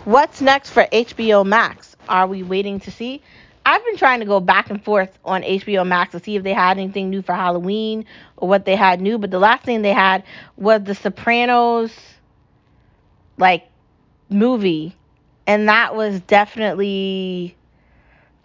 What's 0.05 0.41
next 0.41 0.71
for 0.71 0.85
HBO 0.91 1.45
Max? 1.45 1.95
Are 2.09 2.27
we 2.27 2.43
waiting 2.43 2.81
to 2.81 2.91
see? 2.91 3.21
I've 3.65 3.85
been 3.85 3.95
trying 3.95 4.19
to 4.19 4.25
go 4.25 4.41
back 4.41 4.69
and 4.69 4.83
forth 4.83 5.17
on 5.23 5.43
HBO 5.43 5.87
Max 5.87 6.11
to 6.11 6.19
see 6.19 6.35
if 6.35 6.43
they 6.43 6.51
had 6.51 6.77
anything 6.77 7.09
new 7.09 7.21
for 7.21 7.33
Halloween 7.33 8.03
or 8.35 8.49
what 8.49 8.65
they 8.65 8.75
had 8.75 8.99
new, 8.99 9.17
but 9.17 9.31
the 9.31 9.39
last 9.39 9.63
thing 9.63 9.81
they 9.81 9.93
had 9.93 10.25
was 10.57 10.83
the 10.83 10.93
Sopranos 10.93 11.97
like 13.37 13.69
movie 14.27 14.93
and 15.47 15.69
that 15.69 15.95
was 15.95 16.19
definitely 16.21 17.55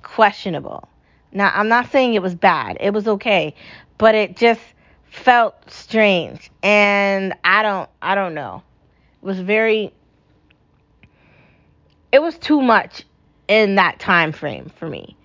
questionable. 0.02 0.88
Now, 1.32 1.50
I'm 1.52 1.68
not 1.68 1.90
saying 1.90 2.14
it 2.14 2.22
was 2.22 2.36
bad. 2.36 2.76
It 2.78 2.92
was 2.92 3.08
okay, 3.08 3.56
but 3.98 4.14
it 4.14 4.36
just 4.36 4.60
felt 5.10 5.56
strange 5.68 6.52
and 6.62 7.34
I 7.42 7.64
don't 7.64 7.90
I 8.00 8.14
don't 8.14 8.34
know. 8.34 8.62
It 9.20 9.26
was 9.26 9.40
very 9.40 9.92
it 12.12 12.20
was 12.20 12.38
too 12.38 12.60
much 12.60 13.04
in 13.48 13.76
that 13.76 13.98
time 13.98 14.32
frame 14.32 14.70
for 14.76 14.88
me. 14.88 15.16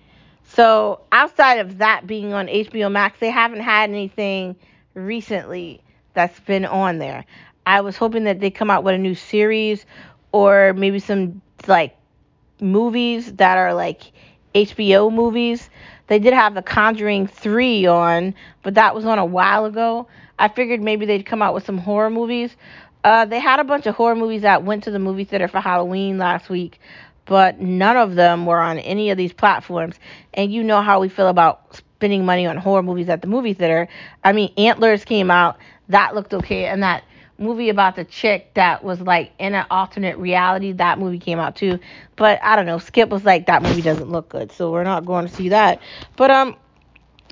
So 0.44 1.00
outside 1.10 1.58
of 1.58 1.78
that 1.78 2.06
being 2.06 2.32
on 2.32 2.46
HBO 2.46 2.90
Max, 2.90 3.18
they 3.18 3.30
haven't 3.30 3.60
had 3.60 3.90
anything 3.90 4.56
recently 4.94 5.80
that's 6.14 6.38
been 6.40 6.64
on 6.64 6.98
there. 6.98 7.24
I 7.66 7.80
was 7.80 7.96
hoping 7.96 8.24
that 8.24 8.40
they'd 8.40 8.50
come 8.50 8.70
out 8.70 8.84
with 8.84 8.94
a 8.94 8.98
new 8.98 9.14
series 9.14 9.84
or 10.32 10.72
maybe 10.74 10.98
some 10.98 11.40
like 11.66 11.96
movies 12.60 13.32
that 13.34 13.56
are 13.56 13.74
like 13.74 14.12
HBO 14.54 15.12
movies. 15.12 15.68
They 16.06 16.18
did 16.18 16.34
have 16.34 16.54
The 16.54 16.62
Conjuring 16.62 17.26
3 17.26 17.86
on, 17.86 18.34
but 18.62 18.74
that 18.74 18.94
was 18.94 19.06
on 19.06 19.18
a 19.18 19.24
while 19.24 19.64
ago. 19.64 20.06
I 20.38 20.48
figured 20.48 20.82
maybe 20.82 21.06
they'd 21.06 21.26
come 21.26 21.42
out 21.42 21.54
with 21.54 21.64
some 21.64 21.78
horror 21.78 22.10
movies. 22.10 22.54
Uh, 23.04 23.26
they 23.26 23.38
had 23.38 23.60
a 23.60 23.64
bunch 23.64 23.86
of 23.86 23.94
horror 23.94 24.16
movies 24.16 24.42
that 24.42 24.64
went 24.64 24.84
to 24.84 24.90
the 24.90 24.98
movie 24.98 25.24
theater 25.24 25.48
for 25.48 25.60
Halloween 25.60 26.18
last 26.18 26.48
week, 26.48 26.80
but 27.26 27.60
none 27.60 27.96
of 27.98 28.16
them 28.16 28.46
were 28.46 28.60
on 28.60 28.78
any 28.78 29.10
of 29.10 29.18
these 29.18 29.32
platforms. 29.32 29.96
And 30.32 30.52
you 30.52 30.64
know 30.64 30.82
how 30.82 31.00
we 31.00 31.10
feel 31.10 31.28
about 31.28 31.76
spending 31.76 32.24
money 32.24 32.46
on 32.46 32.56
horror 32.56 32.82
movies 32.82 33.10
at 33.10 33.22
the 33.22 33.28
movie 33.28 33.54
theater. 33.54 33.88
I 34.24 34.32
mean, 34.32 34.52
Antlers 34.56 35.04
came 35.04 35.30
out, 35.30 35.58
that 35.90 36.14
looked 36.14 36.34
okay, 36.34 36.66
and 36.66 36.82
that 36.82 37.04
movie 37.38 37.68
about 37.68 37.96
the 37.96 38.04
chick 38.04 38.54
that 38.54 38.84
was 38.84 39.00
like 39.02 39.32
in 39.38 39.54
an 39.54 39.66
alternate 39.70 40.16
reality. 40.18 40.72
That 40.72 40.98
movie 40.98 41.18
came 41.18 41.38
out 41.38 41.56
too. 41.56 41.80
But 42.16 42.40
I 42.42 42.56
don't 42.56 42.66
know. 42.66 42.78
Skip 42.78 43.10
was 43.10 43.24
like, 43.24 43.46
that 43.46 43.62
movie 43.62 43.82
doesn't 43.82 44.10
look 44.10 44.30
good, 44.30 44.50
so 44.52 44.72
we're 44.72 44.84
not 44.84 45.04
going 45.04 45.26
to 45.28 45.34
see 45.34 45.50
that. 45.50 45.82
But 46.16 46.30
um, 46.30 46.56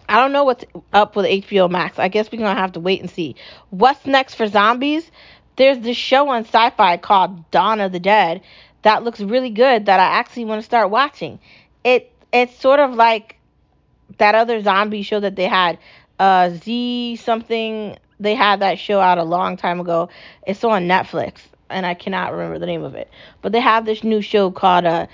I 0.09 0.17
don't 0.21 0.33
know 0.33 0.45
what's 0.45 0.65
up 0.93 1.17
with 1.17 1.27
HBO 1.27 1.71
Max. 1.71 1.99
I 1.99 2.09
guess 2.09 2.31
we're 2.31 2.39
gonna 2.39 2.61
have 2.61 2.73
to 2.73 2.81
wait 2.81 3.01
and 3.01 3.11
see. 3.11 3.37
What's 3.71 4.05
next 4.07 4.35
for 4.35 4.47
zombies? 4.47 5.11
There's 5.57 5.79
this 5.79 5.97
show 5.97 6.29
on 6.31 6.45
Syfy 6.45 7.01
called 7.01 7.51
Dawn 7.51 7.81
of 7.81 7.93
the 7.93 8.01
Dead 8.01 8.43
that 8.83 9.05
looks 9.05 9.21
really 9.21 9.51
good 9.51 9.87
that 9.87 10.01
I 10.01 10.19
actually 10.19 10.45
want 10.45 10.61
to 10.61 10.65
start 10.65 10.91
watching. 10.91 11.39
It 11.85 12.13
it's 12.33 12.59
sort 12.59 12.81
of 12.81 12.95
like 12.95 13.37
that 14.19 14.35
other 14.35 14.63
zombie 14.63 15.03
show 15.03 15.21
that 15.21 15.37
they 15.37 15.47
had, 15.47 15.79
uh, 16.19 16.51
Z 16.51 17.17
something 17.17 17.97
they 18.21 18.35
had 18.35 18.61
that 18.61 18.79
show 18.79 19.01
out 19.01 19.19
a 19.19 19.25
long 19.25 19.57
time 19.57 19.81
ago. 19.81 20.09
It's 20.47 20.65
on 20.65 20.87
Netflix, 20.87 21.41
and 21.69 21.85
I 21.85 21.95
cannot 21.95 22.33
remember 22.33 22.59
the 22.59 22.67
name 22.67 22.85
of 22.85 22.95
it. 22.95 23.11
But 23.41 23.53
they 23.53 23.61
have 23.61 23.85
this 23.85 24.05
new 24.05 24.23
show 24.23 24.51
called 24.51 24.85
uh, 24.85 25.07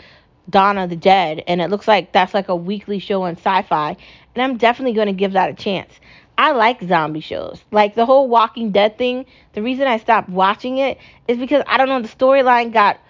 Dawn 0.48 0.78
of 0.78 0.90
the 0.90 0.96
Dead, 0.96 1.42
and 1.46 1.60
it 1.60 1.70
looks 1.70 1.88
like 1.88 2.12
that's 2.12 2.34
like 2.34 2.48
a 2.48 2.56
weekly 2.56 2.98
show 2.98 3.22
on 3.22 3.36
Syfy, 3.36 3.96
and 4.34 4.42
I'm 4.42 4.56
definitely 4.56 4.94
going 4.94 5.08
to 5.08 5.12
give 5.12 5.32
that 5.32 5.50
a 5.50 5.54
chance. 5.54 5.92
I 6.38 6.52
like 6.52 6.80
zombie 6.84 7.20
shows. 7.20 7.60
Like 7.72 7.96
the 7.96 8.06
whole 8.06 8.28
Walking 8.28 8.70
Dead 8.70 8.96
thing, 8.96 9.26
the 9.54 9.62
reason 9.62 9.88
I 9.88 9.98
stopped 9.98 10.28
watching 10.28 10.78
it 10.78 10.98
is 11.26 11.36
because 11.36 11.64
I 11.66 11.76
don't 11.76 11.88
know, 11.88 12.00
the 12.00 12.08
storyline 12.08 12.72
got 12.72 13.00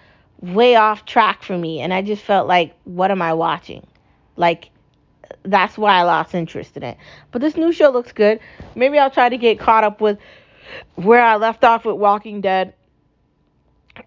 way 0.41 0.75
off 0.75 1.05
track 1.05 1.43
for 1.43 1.57
me, 1.57 1.79
and 1.79 1.93
I 1.93 2.01
just 2.01 2.23
felt 2.23 2.47
like, 2.47 2.75
what 2.85 3.11
am 3.11 3.21
I 3.21 3.33
watching? 3.33 3.85
Like, 4.35 4.71
that's 5.43 5.77
why 5.77 5.93
I 5.93 6.01
lost 6.03 6.33
interest 6.33 6.75
in 6.75 6.83
it. 6.83 6.97
But 7.31 7.41
this 7.41 7.55
new 7.55 7.71
show 7.71 7.91
looks 7.91 8.11
good. 8.11 8.39
Maybe 8.75 8.97
I'll 8.97 9.11
try 9.11 9.29
to 9.29 9.37
get 9.37 9.59
caught 9.59 9.83
up 9.83 10.01
with 10.01 10.17
where 10.95 11.21
I 11.21 11.35
left 11.35 11.63
off 11.63 11.85
with 11.85 11.97
Walking 11.97 12.41
Dead. 12.41 12.73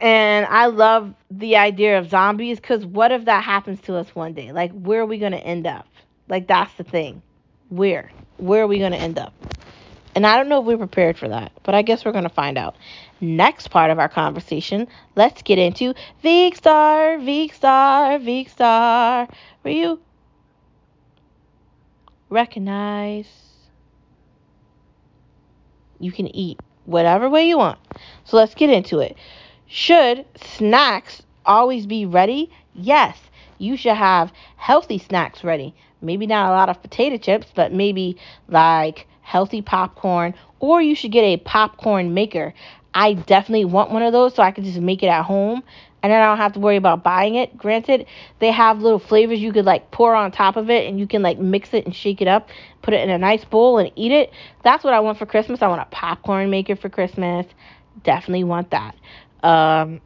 And 0.00 0.46
I 0.46 0.66
love 0.66 1.14
the 1.30 1.56
idea 1.56 1.98
of 1.98 2.08
zombies 2.08 2.58
because 2.58 2.84
what 2.84 3.12
if 3.12 3.26
that 3.26 3.44
happens 3.44 3.80
to 3.82 3.94
us 3.96 4.14
one 4.14 4.32
day? 4.32 4.50
Like, 4.50 4.72
where 4.72 5.02
are 5.02 5.06
we 5.06 5.18
going 5.18 5.32
to 5.32 5.38
end 5.38 5.66
up? 5.66 5.86
Like, 6.28 6.48
that's 6.48 6.72
the 6.74 6.84
thing. 6.84 7.22
Where? 7.68 8.10
Where 8.38 8.62
are 8.62 8.66
we 8.66 8.78
going 8.78 8.92
to 8.92 8.98
end 8.98 9.18
up? 9.18 9.32
And 10.14 10.26
I 10.26 10.36
don't 10.36 10.48
know 10.48 10.60
if 10.60 10.66
we're 10.66 10.76
prepared 10.76 11.16
for 11.16 11.28
that, 11.28 11.52
but 11.62 11.74
I 11.74 11.82
guess 11.82 12.04
we're 12.04 12.12
going 12.12 12.24
to 12.24 12.30
find 12.30 12.58
out. 12.58 12.76
Next 13.20 13.68
part 13.68 13.90
of 13.90 13.98
our 13.98 14.10
conversation, 14.10 14.88
let's 15.16 15.40
get 15.42 15.58
into 15.58 15.94
Veekstar, 16.22 17.18
Veekstar, 17.22 18.20
Veekstar. 18.22 19.32
Were 19.64 19.70
you 19.70 20.00
recognize 22.28 23.26
you 26.00 26.10
can 26.10 26.34
eat 26.34 26.58
whatever 26.84 27.28
way 27.28 27.48
you 27.48 27.58
want. 27.58 27.78
So 28.24 28.36
let's 28.36 28.54
get 28.54 28.70
into 28.70 28.98
it. 28.98 29.16
Should 29.66 30.24
snacks 30.36 31.22
always 31.46 31.86
be 31.86 32.06
ready? 32.06 32.50
Yes, 32.74 33.16
you 33.58 33.76
should 33.76 33.96
have 33.96 34.32
healthy 34.56 34.98
snacks 34.98 35.44
ready. 35.44 35.74
Maybe 36.02 36.26
not 36.26 36.50
a 36.50 36.52
lot 36.52 36.68
of 36.68 36.82
potato 36.82 37.16
chips, 37.16 37.46
but 37.54 37.72
maybe 37.72 38.16
like 38.48 39.06
healthy 39.22 39.62
popcorn, 39.62 40.34
or 40.58 40.82
you 40.82 40.94
should 40.94 41.12
get 41.12 41.22
a 41.22 41.36
popcorn 41.38 42.12
maker. 42.12 42.54
I 42.94 43.14
definitely 43.14 43.64
want 43.64 43.90
one 43.90 44.02
of 44.02 44.12
those 44.12 44.34
so 44.34 44.42
I 44.42 44.50
can 44.50 44.64
just 44.64 44.78
make 44.78 45.02
it 45.02 45.06
at 45.06 45.22
home 45.24 45.62
and 46.02 46.12
then 46.12 46.20
I 46.20 46.26
don't 46.26 46.38
have 46.38 46.54
to 46.54 46.60
worry 46.60 46.76
about 46.76 47.04
buying 47.04 47.36
it. 47.36 47.56
Granted, 47.56 48.06
they 48.40 48.50
have 48.50 48.80
little 48.80 48.98
flavors 48.98 49.38
you 49.38 49.52
could 49.52 49.64
like 49.64 49.90
pour 49.90 50.14
on 50.14 50.32
top 50.32 50.56
of 50.56 50.68
it 50.68 50.86
and 50.88 50.98
you 50.98 51.06
can 51.06 51.22
like 51.22 51.38
mix 51.38 51.72
it 51.72 51.86
and 51.86 51.94
shake 51.94 52.20
it 52.20 52.28
up, 52.28 52.48
put 52.82 52.92
it 52.92 53.00
in 53.00 53.10
a 53.10 53.18
nice 53.18 53.44
bowl 53.44 53.78
and 53.78 53.92
eat 53.94 54.10
it. 54.10 54.32
That's 54.64 54.82
what 54.82 54.94
I 54.94 55.00
want 55.00 55.18
for 55.18 55.26
Christmas. 55.26 55.62
I 55.62 55.68
want 55.68 55.80
a 55.80 55.86
popcorn 55.86 56.50
maker 56.50 56.74
for 56.74 56.88
Christmas. 56.88 57.46
Definitely 58.02 58.44
want 58.44 58.72
that. 58.72 58.96
Um, 59.44 60.00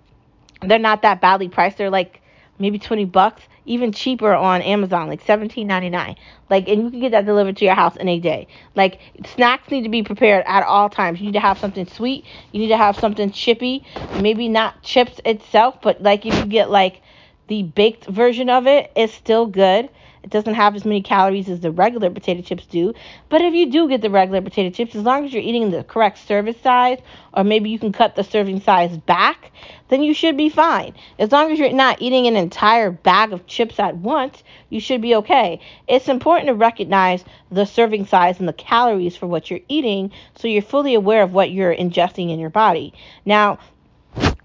they're 0.60 0.78
not 0.78 1.02
that 1.02 1.20
badly 1.20 1.48
priced. 1.48 1.78
They're 1.78 1.90
like 1.90 2.20
maybe 2.58 2.78
20 2.78 3.04
bucks, 3.06 3.42
even 3.64 3.92
cheaper 3.92 4.32
on 4.32 4.62
Amazon, 4.62 5.08
like 5.08 5.24
17.99. 5.24 6.16
Like, 6.48 6.68
and 6.68 6.82
you 6.82 6.90
can 6.90 7.00
get 7.00 7.12
that 7.12 7.26
delivered 7.26 7.56
to 7.58 7.64
your 7.64 7.74
house 7.74 7.96
in 7.96 8.08
a 8.08 8.20
day. 8.20 8.48
Like, 8.74 9.00
snacks 9.24 9.70
need 9.70 9.82
to 9.82 9.88
be 9.88 10.02
prepared 10.02 10.44
at 10.46 10.64
all 10.64 10.88
times. 10.88 11.20
You 11.20 11.26
need 11.26 11.32
to 11.32 11.40
have 11.40 11.58
something 11.58 11.86
sweet. 11.86 12.24
You 12.52 12.60
need 12.60 12.68
to 12.68 12.76
have 12.76 12.98
something 12.98 13.30
chippy. 13.32 13.84
Maybe 14.20 14.48
not 14.48 14.82
chips 14.82 15.20
itself, 15.24 15.80
but 15.82 16.02
like 16.02 16.24
if 16.26 16.38
you 16.38 16.46
get 16.46 16.70
like 16.70 17.02
the 17.48 17.62
baked 17.62 18.06
version 18.06 18.50
of 18.50 18.66
it, 18.66 18.90
it's 18.96 19.14
still 19.14 19.46
good. 19.46 19.90
It 20.26 20.32
doesn't 20.32 20.54
have 20.54 20.74
as 20.74 20.84
many 20.84 21.02
calories 21.02 21.48
as 21.48 21.60
the 21.60 21.70
regular 21.70 22.10
potato 22.10 22.42
chips 22.42 22.66
do. 22.66 22.94
But 23.28 23.42
if 23.42 23.54
you 23.54 23.70
do 23.70 23.88
get 23.88 24.02
the 24.02 24.10
regular 24.10 24.42
potato 24.42 24.74
chips, 24.74 24.96
as 24.96 25.04
long 25.04 25.24
as 25.24 25.32
you're 25.32 25.40
eating 25.40 25.70
the 25.70 25.84
correct 25.84 26.18
serving 26.18 26.56
size, 26.64 26.98
or 27.32 27.44
maybe 27.44 27.70
you 27.70 27.78
can 27.78 27.92
cut 27.92 28.16
the 28.16 28.24
serving 28.24 28.60
size 28.60 28.98
back, 28.98 29.52
then 29.86 30.02
you 30.02 30.12
should 30.12 30.36
be 30.36 30.48
fine. 30.48 30.94
As 31.20 31.30
long 31.30 31.52
as 31.52 31.60
you're 31.60 31.72
not 31.72 32.02
eating 32.02 32.26
an 32.26 32.34
entire 32.34 32.90
bag 32.90 33.32
of 33.32 33.46
chips 33.46 33.78
at 33.78 33.98
once, 33.98 34.42
you 34.68 34.80
should 34.80 35.00
be 35.00 35.14
okay. 35.14 35.60
It's 35.86 36.08
important 36.08 36.48
to 36.48 36.54
recognize 36.54 37.24
the 37.52 37.64
serving 37.64 38.06
size 38.06 38.40
and 38.40 38.48
the 38.48 38.52
calories 38.52 39.16
for 39.16 39.28
what 39.28 39.48
you're 39.48 39.60
eating 39.68 40.10
so 40.34 40.48
you're 40.48 40.60
fully 40.60 40.94
aware 40.94 41.22
of 41.22 41.34
what 41.34 41.52
you're 41.52 41.74
ingesting 41.74 42.32
in 42.32 42.40
your 42.40 42.50
body. 42.50 42.92
Now, 43.24 43.60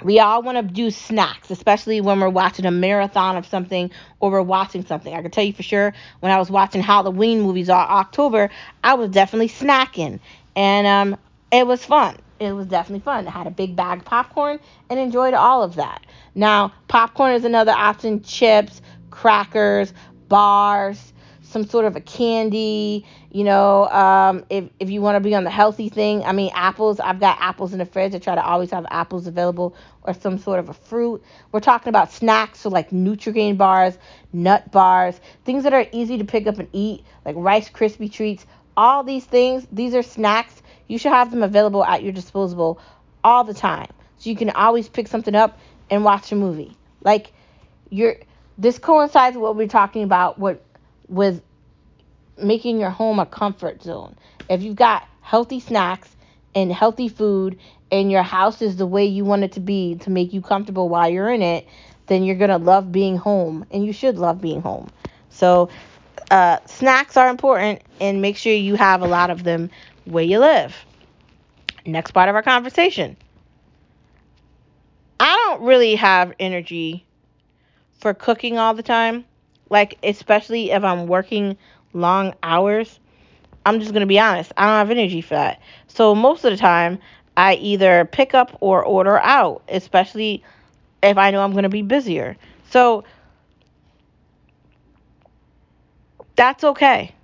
we 0.04 0.20
all 0.20 0.42
want 0.42 0.58
to 0.58 0.74
do 0.74 0.92
snacks, 0.92 1.52
especially 1.52 2.02
when 2.02 2.20
we're 2.20 2.30
watching 2.30 2.66
a 2.66 2.72
marathon 2.72 3.38
of 3.38 3.46
something 3.46 3.92
or 4.20 4.32
we're 4.32 4.42
watching 4.42 4.86
something. 4.86 5.14
I 5.14 5.22
can 5.22 5.32
tell 5.32 5.44
you 5.44 5.54
for 5.54 5.64
sure, 5.64 5.94
when 6.20 6.32
I 6.32 6.40
was 6.40 6.50
watching 6.50 6.82
Halloween 6.82 7.42
movies 7.42 7.70
all 7.70 7.80
October, 7.80 8.50
I 8.84 8.96
was 8.96 9.10
definitely 9.10 9.50
snacking, 9.50 10.20
and 10.56 10.88
um, 10.88 11.20
it 11.52 11.66
was 11.68 11.86
fun. 11.86 12.18
It 12.40 12.54
was 12.54 12.66
definitely 12.66 13.02
fun. 13.02 13.28
I 13.28 13.32
had 13.32 13.46
a 13.46 13.52
big 13.52 13.76
bag 13.76 14.00
of 14.00 14.06
popcorn 14.06 14.60
and 14.90 15.00
enjoyed 15.00 15.36
all 15.36 15.62
of 15.62 15.76
that. 15.76 16.06
Now, 16.34 16.74
popcorn 16.88 17.34
is 17.34 17.46
another 17.46 17.72
option. 17.72 18.24
Chips, 18.24 18.82
crackers, 19.12 19.94
bars, 20.28 21.11
some 21.52 21.68
sort 21.68 21.86
of 21.86 21.98
a 21.98 22.02
candy, 22.02 23.06
you 23.30 23.44
know, 23.44 23.88
um, 23.90 24.46
if, 24.50 24.70
if 24.80 24.90
you 24.90 25.02
want 25.02 25.18
to 25.18 25.20
be 25.20 25.36
on 25.36 25.44
the 25.44 25.50
healthy 25.50 25.90
thing, 25.90 26.24
I 26.24 26.32
mean, 26.32 26.50
apples, 26.56 27.00
I've 27.00 27.20
got 27.20 27.38
apples 27.42 27.74
in 27.74 27.80
the 27.80 27.86
fridge. 27.86 28.16
I 28.16 28.20
try 28.20 28.36
to 28.36 28.44
always 28.44 28.72
have 28.72 28.86
apples 28.90 29.28
available 29.28 29.76
or 30.04 30.14
some 30.14 30.38
sort 30.38 30.60
of 30.60 30.70
a 30.70 30.74
fruit. 30.74 31.22
We're 31.52 31.60
talking 31.60 31.90
about 31.90 32.12
snacks, 32.12 32.62
so 32.62 32.70
like 32.70 32.92
Nutrigrain 32.92 33.58
bars, 33.58 33.98
nut 34.32 34.72
bars, 34.72 35.20
things 35.44 35.64
that 35.64 35.74
are 35.74 35.86
easy 35.92 36.18
to 36.18 36.24
pick 36.24 36.48
up 36.48 36.58
and 36.58 36.70
eat, 36.72 37.04
like 37.26 37.36
Rice 37.38 37.70
Krispie 37.70 38.12
treats. 38.12 38.46
All 38.78 39.04
these 39.04 39.26
things, 39.26 39.68
these 39.72 39.94
are 39.94 40.04
snacks. 40.04 40.62
You 40.88 40.98
should 40.98 41.12
have 41.12 41.32
them 41.32 41.44
available 41.44 41.84
at 41.84 42.02
your 42.02 42.14
disposal 42.14 42.80
all 43.24 43.44
the 43.44 43.54
time. 43.54 43.90
So 44.18 44.30
you 44.30 44.36
can 44.38 44.50
always 44.52 44.88
pick 44.88 45.08
something 45.08 45.36
up 45.36 45.60
and 45.90 46.06
watch 46.06 46.32
a 46.32 46.36
movie. 46.36 46.78
Like, 47.04 47.34
you're, 47.90 48.16
this 48.58 48.80
coincides 48.80 49.36
with 49.36 49.44
what 49.44 49.56
we're 49.58 49.68
talking 49.68 50.04
about, 50.04 50.40
what 50.40 50.64
with 51.12 51.44
making 52.38 52.80
your 52.80 52.90
home 52.90 53.20
a 53.20 53.26
comfort 53.26 53.84
zone. 53.84 54.16
If 54.50 54.64
you've 54.64 54.78
got 54.78 55.08
healthy 55.22 55.60
snacks 55.60 56.10
and 56.56 56.72
healthy 56.72 57.10
food 57.10 57.60
and 57.92 58.10
your 58.10 58.24
house 58.24 58.62
is 58.62 58.78
the 58.78 58.88
way 58.88 59.06
you 59.06 59.26
want 59.26 59.44
it 59.44 59.52
to 59.54 59.60
be 59.60 59.96
to 59.96 60.10
make 60.10 60.34
you 60.34 60.42
comfortable 60.42 60.90
while 60.90 61.10
you're 61.10 61.30
in 61.30 61.42
it, 61.42 61.68
then 62.08 62.24
you're 62.24 62.38
going 62.38 62.50
to 62.50 62.58
love 62.58 62.92
being 62.92 63.18
home 63.18 63.66
and 63.72 63.86
you 63.86 63.94
should 63.94 64.18
love 64.18 64.42
being 64.42 64.62
home. 64.62 64.90
So, 65.30 65.70
uh, 66.32 66.60
snacks 66.66 67.18
are 67.18 67.30
important 67.30 67.82
and 68.00 68.22
make 68.22 68.38
sure 68.38 68.54
you 68.54 68.76
have 68.76 69.02
a 69.02 69.08
lot 69.08 69.30
of 69.30 69.44
them 69.44 69.70
where 70.06 70.24
you 70.24 70.40
live. 70.40 70.74
Next 71.86 72.12
part 72.12 72.30
of 72.30 72.36
our 72.36 72.44
conversation. 72.44 73.18
I 75.20 75.36
don't 75.48 75.64
really 75.64 75.96
have 75.96 76.34
energy 76.40 77.06
for 78.00 78.14
cooking 78.14 78.58
all 78.58 78.74
the 78.74 78.84
time 78.84 79.26
like 79.72 79.98
especially 80.04 80.70
if 80.70 80.84
I'm 80.84 81.08
working 81.08 81.58
long 81.94 82.36
hours, 82.44 83.00
I'm 83.66 83.80
just 83.80 83.94
to 84.02 84.08
be 84.08 84.20
honest, 84.20 84.52
I 84.58 84.66
don't 84.66 84.88
have 84.88 84.92
energy 84.92 85.22
for 85.22 85.36
that. 85.36 85.62
So 85.88 86.14
most 86.14 86.44
of 86.44 86.52
the 86.52 86.58
time, 86.58 87.00
I 87.38 87.56
either 87.56 88.06
pick 88.06 88.36
up 88.36 88.58
or 88.60 88.84
order 88.84 89.18
out, 89.18 89.64
especially 89.70 90.44
if 91.02 91.18
I 91.18 91.32
know 91.32 91.42
I'm 91.42 91.54
to 91.64 91.70
be 91.70 91.82
busier. 91.82 92.36
So 92.70 93.06
that's 96.36 96.64
okay 96.64 97.16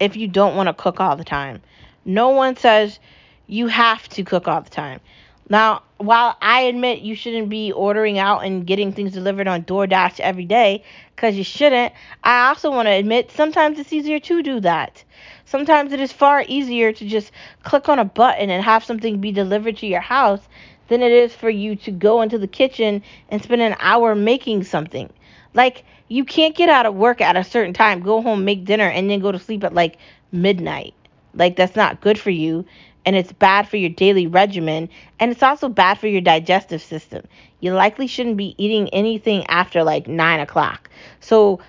if 0.00 0.16
you 0.16 0.26
don't 0.26 0.56
want 0.56 0.66
to 0.68 0.74
cook 0.74 1.00
all 1.00 1.16
the 1.16 1.24
time. 1.24 1.62
No 2.04 2.30
one 2.30 2.56
says 2.56 2.98
You 3.46 3.68
have 3.68 4.08
to 4.10 4.24
cook 4.24 4.48
all 4.48 4.60
the 4.60 4.70
time. 4.70 4.98
Now, 5.48 5.82
while 5.98 6.36
I 6.42 6.62
admit 6.62 7.02
you 7.02 7.14
shouldn't 7.14 7.48
be 7.48 7.70
ordering 7.70 8.18
out 8.18 8.40
and 8.40 8.66
getting 8.66 8.92
things 8.92 9.12
delivered 9.12 9.46
on 9.46 9.62
DoorDash 9.62 10.18
every 10.20 10.44
day, 10.44 10.82
because 11.14 11.36
you 11.36 11.44
shouldn't, 11.44 11.92
I 12.24 12.48
also 12.48 12.70
want 12.70 12.86
to 12.86 12.92
admit 12.92 13.30
sometimes 13.30 13.78
it's 13.78 13.92
easier 13.92 14.18
to 14.18 14.42
do 14.42 14.60
that. 14.60 15.04
Sometimes 15.44 15.92
it 15.92 16.00
is 16.00 16.12
far 16.12 16.44
easier 16.48 16.92
to 16.92 17.06
just 17.06 17.30
click 17.62 17.88
on 17.88 18.00
a 18.00 18.04
button 18.04 18.50
and 18.50 18.64
have 18.64 18.84
something 18.84 19.20
be 19.20 19.30
delivered 19.30 19.76
to 19.78 19.86
your 19.86 20.00
house 20.00 20.40
than 20.88 21.02
it 21.02 21.12
is 21.12 21.32
for 21.32 21.50
you 21.50 21.76
to 21.76 21.90
go 21.92 22.22
into 22.22 22.38
the 22.38 22.48
kitchen 22.48 23.02
and 23.28 23.42
spend 23.42 23.62
an 23.62 23.76
hour 23.78 24.14
making 24.14 24.64
something. 24.64 25.10
Like, 25.54 25.84
you 26.08 26.24
can't 26.24 26.56
get 26.56 26.68
out 26.68 26.86
of 26.86 26.94
work 26.94 27.20
at 27.20 27.36
a 27.36 27.44
certain 27.44 27.72
time, 27.72 28.00
go 28.00 28.20
home, 28.20 28.44
make 28.44 28.64
dinner, 28.64 28.88
and 28.88 29.08
then 29.08 29.20
go 29.20 29.32
to 29.32 29.38
sleep 29.38 29.64
at 29.64 29.74
like 29.74 29.98
midnight. 30.32 30.94
Like, 31.34 31.56
that's 31.56 31.76
not 31.76 32.00
good 32.00 32.18
for 32.18 32.30
you 32.30 32.64
and 33.06 33.14
it's 33.14 33.32
bad 33.32 33.68
for 33.68 33.76
your 33.76 33.88
daily 33.88 34.26
regimen 34.26 34.90
and 35.20 35.30
it's 35.30 35.42
also 35.42 35.68
bad 35.68 35.98
for 35.98 36.08
your 36.08 36.20
digestive 36.20 36.82
system. 36.82 37.24
You 37.60 37.72
likely 37.72 38.08
shouldn't 38.08 38.36
be 38.36 38.54
eating 38.58 38.88
anything 38.90 39.46
after 39.46 39.84
like 39.84 40.08
nine 40.08 40.40
o'clock. 40.40 40.90
So 41.20 41.60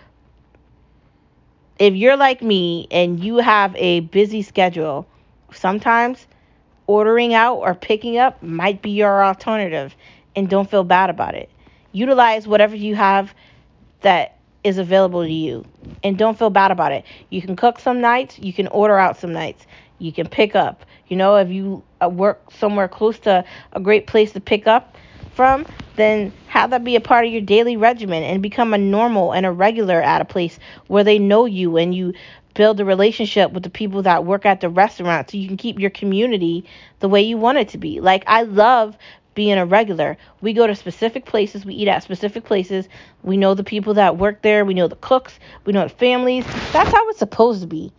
if 1.79 1.93
you're 1.93 2.17
like 2.17 2.41
me 2.41 2.87
and 2.89 3.23
you 3.23 3.37
have 3.37 3.75
a 3.75 4.01
busy 4.01 4.41
schedule, 4.41 5.07
sometimes 5.53 6.25
ordering 6.87 7.33
out 7.33 7.55
or 7.57 7.75
picking 7.75 8.17
up 8.17 8.41
might 8.41 8.81
be 8.81 8.89
your 8.89 9.23
alternative 9.23 9.95
and 10.35 10.49
don't 10.49 10.69
feel 10.69 10.83
bad 10.83 11.09
about 11.09 11.35
it. 11.35 11.49
Utilize 11.91 12.47
whatever 12.47 12.75
you 12.75 12.95
have 12.95 13.33
that 14.01 14.37
is 14.63 14.77
available 14.77 15.23
to 15.23 15.31
you 15.31 15.65
and 16.03 16.17
don't 16.17 16.37
feel 16.37 16.49
bad 16.49 16.71
about 16.71 16.91
it. 16.91 17.05
You 17.29 17.41
can 17.41 17.55
cook 17.55 17.79
some 17.79 18.01
nights, 18.01 18.37
you 18.39 18.51
can 18.51 18.67
order 18.67 18.97
out 18.97 19.17
some 19.17 19.31
nights, 19.31 19.65
you 19.99 20.11
can 20.11 20.27
pick 20.27 20.55
up. 20.55 20.85
You 21.07 21.17
know, 21.17 21.35
if 21.37 21.49
you 21.49 21.83
uh, 22.01 22.09
work 22.09 22.51
somewhere 22.51 22.87
close 22.87 23.19
to 23.19 23.45
a 23.73 23.79
great 23.79 24.07
place 24.07 24.33
to 24.33 24.39
pick 24.39 24.67
up 24.67 24.95
from, 25.33 25.65
then 25.95 26.33
have 26.47 26.71
that 26.71 26.83
be 26.83 26.95
a 26.95 27.01
part 27.01 27.25
of 27.25 27.31
your 27.31 27.41
daily 27.41 27.77
regimen 27.77 28.23
and 28.23 28.41
become 28.41 28.73
a 28.73 28.77
normal 28.77 29.33
and 29.33 29.45
a 29.45 29.51
regular 29.51 30.01
at 30.01 30.21
a 30.21 30.25
place 30.25 30.59
where 30.87 31.03
they 31.03 31.19
know 31.19 31.45
you 31.45 31.77
and 31.77 31.93
you 31.93 32.13
build 32.53 32.79
a 32.79 32.85
relationship 32.85 33.51
with 33.51 33.63
the 33.63 33.69
people 33.69 34.01
that 34.01 34.25
work 34.25 34.45
at 34.45 34.61
the 34.61 34.69
restaurant 34.69 35.29
so 35.29 35.37
you 35.37 35.47
can 35.47 35.57
keep 35.57 35.79
your 35.79 35.91
community 35.91 36.65
the 36.99 37.07
way 37.07 37.21
you 37.21 37.37
want 37.37 37.57
it 37.59 37.69
to 37.69 37.77
be. 37.77 37.99
Like 38.01 38.23
I 38.25 38.41
love 38.43 38.97
being 39.35 39.59
a 39.59 39.65
regular. 39.67 40.17
We 40.41 40.53
go 40.53 40.65
to 40.65 40.73
specific 40.73 41.25
places, 41.25 41.63
we 41.63 41.75
eat 41.75 41.87
at 41.87 42.01
specific 42.01 42.43
places. 42.43 42.89
We 43.21 43.37
know 43.37 43.53
the 43.53 43.63
people 43.63 43.93
that 43.93 44.17
work 44.17 44.41
there, 44.41 44.65
we 44.65 44.73
know 44.73 44.87
the 44.87 44.95
cooks, 44.95 45.37
we 45.65 45.73
know 45.73 45.83
the 45.83 45.93
families. 45.93 46.45
That's 46.73 46.89
how 46.89 47.07
it's 47.09 47.19
supposed 47.19 47.61
to 47.61 47.67
be. 47.67 47.93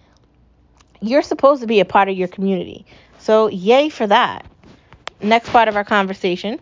You're 1.00 1.22
supposed 1.22 1.60
to 1.60 1.66
be 1.66 1.80
a 1.80 1.84
part 1.84 2.08
of 2.08 2.16
your 2.16 2.28
community. 2.28 2.86
So, 3.18 3.48
yay 3.48 3.88
for 3.88 4.06
that. 4.06 4.46
Next 5.20 5.50
part 5.50 5.68
of 5.68 5.76
our 5.76 5.84
conversation. 5.84 6.60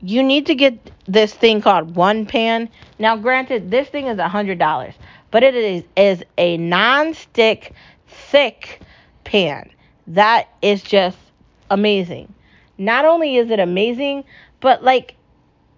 You 0.00 0.22
need 0.22 0.46
to 0.46 0.54
get 0.54 0.90
this 1.06 1.32
thing 1.32 1.62
called 1.62 1.96
One 1.96 2.26
Pan. 2.26 2.68
Now, 2.98 3.16
granted, 3.16 3.70
this 3.70 3.88
thing 3.88 4.06
is 4.06 4.18
a 4.18 4.28
$100, 4.28 4.94
but 5.30 5.42
it 5.42 5.54
is, 5.54 5.84
is 5.96 6.24
a 6.36 6.56
non-stick, 6.58 7.72
thick 8.06 8.80
pan. 9.24 9.70
That 10.06 10.48
is 10.60 10.82
just 10.82 11.16
amazing. 11.70 12.32
Not 12.76 13.04
only 13.04 13.36
is 13.36 13.50
it 13.50 13.60
amazing, 13.60 14.24
but 14.60 14.84
like 14.84 15.16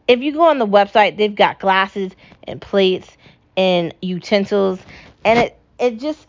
if 0.08 0.20
you 0.20 0.32
go 0.32 0.42
on 0.42 0.58
the 0.58 0.66
website, 0.66 1.16
they've 1.16 1.34
got 1.34 1.60
glasses 1.60 2.12
and 2.44 2.60
plates 2.60 3.16
and 3.56 3.94
utensils 4.02 4.80
and 5.24 5.38
it 5.38 5.58
it 5.78 5.98
just 5.98 6.26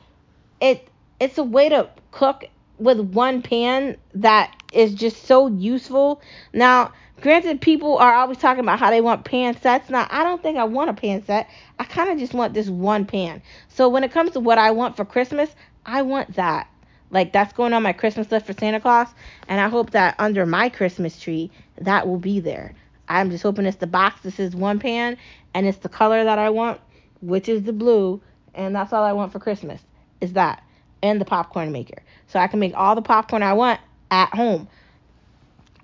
it 0.59 0.87
it's 1.19 1.37
a 1.37 1.43
way 1.43 1.69
to 1.69 1.89
cook 2.11 2.45
with 2.79 2.99
one 2.99 3.41
pan 3.41 3.97
that 4.13 4.53
is 4.73 4.93
just 4.93 5.23
so 5.25 5.47
useful. 5.47 6.21
Now, 6.53 6.91
granted, 7.21 7.61
people 7.61 7.97
are 7.97 8.13
always 8.13 8.37
talking 8.37 8.59
about 8.59 8.79
how 8.79 8.91
they 8.91 9.01
want 9.01 9.25
pan 9.25 9.59
sets. 9.59 9.89
Now, 9.89 10.07
I 10.09 10.23
don't 10.23 10.41
think 10.43 10.57
I 10.57 10.63
want 10.65 10.89
a 10.89 10.93
pan 10.93 11.23
set. 11.25 11.49
I 11.79 11.85
kind 11.85 12.09
of 12.09 12.19
just 12.19 12.33
want 12.33 12.53
this 12.53 12.69
one 12.69 13.05
pan. 13.05 13.41
So 13.69 13.89
when 13.89 14.03
it 14.03 14.11
comes 14.11 14.31
to 14.31 14.39
what 14.39 14.57
I 14.57 14.71
want 14.71 14.95
for 14.95 15.05
Christmas, 15.05 15.49
I 15.85 16.03
want 16.03 16.35
that. 16.35 16.67
Like 17.09 17.31
that's 17.31 17.53
going 17.53 17.73
on 17.73 17.83
my 17.83 17.93
Christmas 17.93 18.31
list 18.31 18.45
for 18.45 18.53
Santa 18.53 18.81
Claus, 18.81 19.07
and 19.47 19.61
I 19.61 19.69
hope 19.69 19.91
that 19.91 20.15
under 20.19 20.45
my 20.45 20.69
Christmas 20.69 21.19
tree 21.19 21.49
that 21.79 22.05
will 22.07 22.19
be 22.19 22.39
there. 22.41 22.75
I'm 23.07 23.29
just 23.29 23.43
hoping 23.43 23.65
it's 23.65 23.77
the 23.77 23.87
box 23.87 24.21
This 24.21 24.39
is 24.39 24.55
one 24.55 24.79
pan 24.79 25.17
and 25.53 25.65
it's 25.65 25.77
the 25.77 25.89
color 25.89 26.23
that 26.23 26.39
I 26.39 26.49
want, 26.49 26.79
which 27.21 27.49
is 27.49 27.63
the 27.63 27.73
blue, 27.73 28.21
and 28.53 28.75
that's 28.75 28.93
all 28.93 29.03
I 29.03 29.13
want 29.13 29.31
for 29.31 29.39
Christmas 29.39 29.81
is 30.21 30.33
that 30.33 30.63
and 31.01 31.21
the 31.21 31.25
popcorn 31.25 31.71
maker. 31.71 32.01
So 32.27 32.39
I 32.39 32.47
can 32.47 32.59
make 32.59 32.73
all 32.75 32.95
the 32.95 33.01
popcorn 33.01 33.43
I 33.43 33.53
want 33.53 33.79
at 34.11 34.33
home. 34.33 34.67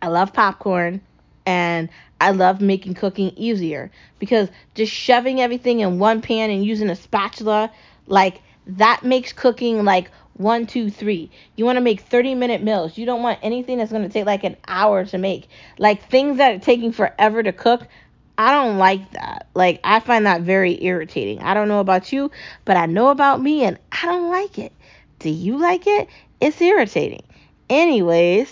I 0.01 0.07
love 0.07 0.33
popcorn 0.33 1.01
and 1.45 1.89
I 2.19 2.31
love 2.31 2.61
making 2.61 2.95
cooking 2.95 3.31
easier 3.35 3.91
because 4.19 4.49
just 4.75 4.91
shoving 4.91 5.41
everything 5.41 5.81
in 5.81 5.99
one 5.99 6.21
pan 6.21 6.49
and 6.49 6.65
using 6.65 6.89
a 6.89 6.95
spatula 6.95 7.71
like 8.07 8.41
that 8.65 9.03
makes 9.03 9.33
cooking 9.33 9.83
like 9.83 10.09
one, 10.35 10.65
two, 10.65 10.89
three. 10.89 11.29
You 11.55 11.65
want 11.65 11.77
to 11.77 11.81
make 11.81 12.01
30 12.01 12.35
minute 12.35 12.63
meals. 12.63 12.97
You 12.97 13.05
don't 13.05 13.21
want 13.21 13.39
anything 13.41 13.77
that's 13.77 13.91
going 13.91 14.03
to 14.03 14.09
take 14.09 14.25
like 14.25 14.43
an 14.43 14.57
hour 14.67 15.05
to 15.05 15.17
make. 15.17 15.47
Like 15.77 16.09
things 16.09 16.37
that 16.37 16.55
are 16.55 16.59
taking 16.59 16.91
forever 16.91 17.43
to 17.43 17.53
cook. 17.53 17.87
I 18.37 18.51
don't 18.51 18.79
like 18.79 19.11
that. 19.11 19.47
Like, 19.53 19.79
I 19.83 19.99
find 19.99 20.25
that 20.25 20.41
very 20.41 20.83
irritating. 20.83 21.39
I 21.43 21.53
don't 21.53 21.67
know 21.67 21.79
about 21.79 22.11
you, 22.11 22.31
but 22.65 22.77
I 22.77 22.87
know 22.87 23.09
about 23.09 23.39
me 23.39 23.63
and 23.63 23.77
I 23.91 24.07
don't 24.07 24.29
like 24.29 24.57
it. 24.57 24.71
Do 25.19 25.29
you 25.29 25.57
like 25.57 25.85
it? 25.85 26.09
It's 26.41 26.59
irritating. 26.59 27.23
Anyways, 27.69 28.51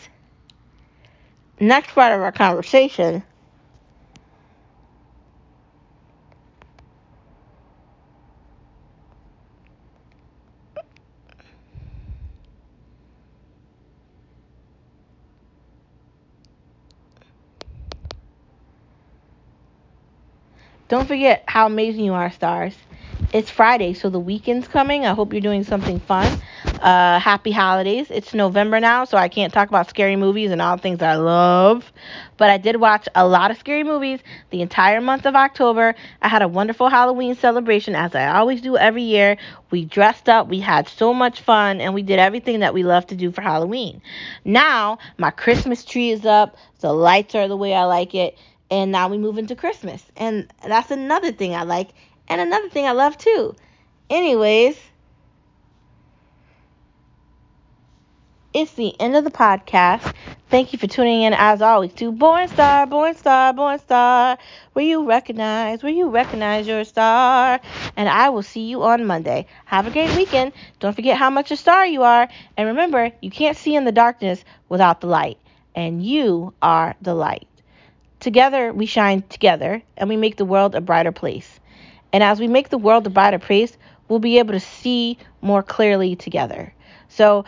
next 1.60 1.94
part 1.94 2.14
of 2.14 2.22
our 2.22 2.32
conversation 2.32 3.24
Don't 20.92 21.08
forget 21.08 21.46
how 21.48 21.68
amazing 21.68 22.04
you 22.04 22.14
are, 22.14 22.30
stars. 22.32 22.76
It's 23.32 23.50
Friday, 23.50 23.94
so 23.94 24.10
the 24.10 24.20
weekend's 24.20 24.68
coming. 24.68 25.06
I 25.06 25.14
hope 25.14 25.32
you're 25.32 25.40
doing 25.40 25.64
something 25.64 26.02
fun. 26.02 26.38
Uh, 26.66 27.18
happy 27.18 27.52
holidays. 27.52 28.08
It's 28.10 28.34
November 28.34 28.78
now, 28.82 29.06
so 29.06 29.18
I 29.18 29.30
can't 29.30 29.54
talk 29.54 29.70
about 29.70 29.88
scary 29.88 30.18
movies 30.18 30.52
and 30.52 30.62
all 30.62 30.76
the 30.76 30.82
things 30.82 31.02
I 31.02 31.16
love. 31.16 31.90
But 32.36 32.50
I 32.50 32.58
did 32.58 32.76
watch 32.76 33.08
a 33.16 33.26
lot 33.26 33.52
of 33.52 33.58
scary 33.58 33.86
movies 33.86 34.20
the 34.50 34.62
entire 34.62 35.00
month 35.00 35.26
of 35.26 35.34
October. 35.34 35.96
I 36.22 36.28
had 36.28 36.42
a 36.42 36.50
wonderful 36.50 36.90
Halloween 36.90 37.36
celebration, 37.36 37.96
as 37.96 38.14
I 38.14 38.28
always 38.28 38.60
do 38.60 38.76
every 38.76 39.04
year. 39.04 39.38
We 39.70 39.86
dressed 39.86 40.28
up, 40.28 40.50
we 40.50 40.60
had 40.60 40.90
so 40.90 41.14
much 41.14 41.40
fun, 41.40 41.80
and 41.80 41.94
we 41.94 42.02
did 42.02 42.20
everything 42.20 42.60
that 42.60 42.74
we 42.74 42.84
love 42.84 43.08
to 43.08 43.16
do 43.16 43.32
for 43.32 43.42
Halloween. 43.42 44.02
Now, 44.44 44.98
my 45.18 45.32
Christmas 45.32 45.86
tree 45.86 46.10
is 46.10 46.26
up, 46.26 46.58
the 46.82 46.92
lights 46.92 47.34
are 47.34 47.48
the 47.48 47.56
way 47.56 47.74
I 47.74 47.86
like 47.86 48.14
it 48.14 48.38
and 48.72 48.92
now 48.92 49.10
we 49.10 49.18
move 49.18 49.38
into 49.38 49.56
Christmas. 49.56 50.02
And 50.16 50.52
that's 50.66 50.90
another 50.90 51.34
thing 51.34 51.54
I 51.54 51.64
like 51.64 51.90
and 52.30 52.40
another 52.40 52.70
thing 52.70 52.86
I 52.88 52.94
love 52.94 53.18
too. 53.18 53.54
Anyways, 54.10 54.80
it's 58.54 58.74
the 58.74 59.00
end 59.00 59.16
of 59.18 59.26
the 59.26 59.32
podcast. 59.32 60.14
Thank 60.50 60.74
you 60.74 60.80
for 60.80 60.88
tuning 60.88 61.24
in 61.24 61.34
as 61.34 61.62
always 61.62 61.94
to 61.96 62.12
Born 62.12 62.48
Star, 62.48 62.88
Born 62.88 63.16
Star, 63.16 63.54
Born 63.54 63.80
Star, 63.80 64.38
where 64.74 64.86
you 64.86 65.08
recognize, 65.08 65.84
where 65.84 65.92
you 65.92 66.10
recognize 66.10 66.68
your 66.68 66.84
star. 66.86 67.60
And 67.98 68.10
I 68.10 68.30
will 68.30 68.44
see 68.44 68.68
you 68.68 68.84
on 68.84 69.06
Monday. 69.06 69.48
Have 69.66 69.88
a 69.88 69.92
great 69.92 70.16
weekend. 70.16 70.54
Don't 70.80 70.96
forget 70.96 71.18
how 71.18 71.30
much 71.30 71.52
a 71.52 71.58
star 71.58 71.86
you 71.86 72.04
are. 72.04 72.28
And 72.58 72.68
remember, 72.70 73.12
you 73.22 73.32
can't 73.32 73.58
see 73.58 73.76
in 73.76 73.86
the 73.86 73.92
darkness 73.92 74.44
without 74.70 75.02
the 75.02 75.08
light. 75.08 75.38
And 75.76 76.06
you 76.06 76.54
are 76.62 76.96
the 77.02 77.14
light. 77.14 77.48
Together, 78.22 78.72
we 78.72 78.86
shine 78.86 79.24
together 79.24 79.82
and 79.98 80.08
we 80.08 80.16
make 80.16 80.38
the 80.38 80.46
world 80.46 80.76
a 80.76 80.80
brighter 80.80 81.12
place. 81.12 81.60
And 82.14 82.24
as 82.24 82.40
we 82.40 82.48
make 82.48 82.70
the 82.70 82.78
world 82.78 83.06
a 83.08 83.10
brighter 83.10 83.40
place, 83.40 83.76
we'll 84.08 84.20
be 84.20 84.38
able 84.38 84.54
to 84.54 84.60
see 84.60 85.18
more 85.42 85.64
clearly 85.64 86.16
together. 86.16 86.72
So, 87.10 87.46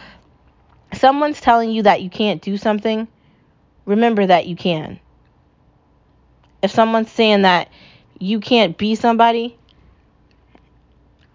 someone's 0.94 1.40
telling 1.40 1.70
you 1.72 1.84
that 1.84 2.02
you 2.02 2.10
can't 2.10 2.42
do 2.42 2.58
something, 2.58 3.08
remember 3.86 4.26
that 4.26 4.48
you 4.48 4.56
can. 4.56 5.00
If 6.64 6.72
someone's 6.72 7.12
saying 7.12 7.44
that 7.44 7.70
you 8.20 8.40
can't 8.40 8.76
be 8.76 8.96
somebody, 8.96 9.56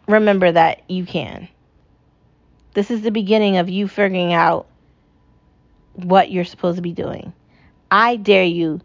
remember 0.09 0.51
that 0.51 0.83
you 0.91 1.07
can. 1.07 1.47
This 2.75 2.91
is 2.91 3.03
the 3.03 3.13
beginning 3.13 3.59
of 3.59 3.69
you 3.69 3.87
figuring 3.87 4.33
out 4.33 4.67
what 5.93 6.33
you're 6.33 6.45
supposed 6.45 6.77
to 6.77 6.83
be 6.83 6.93
doing. 6.93 7.33
I 7.91 8.17
dare 8.17 8.45
you 8.45 8.81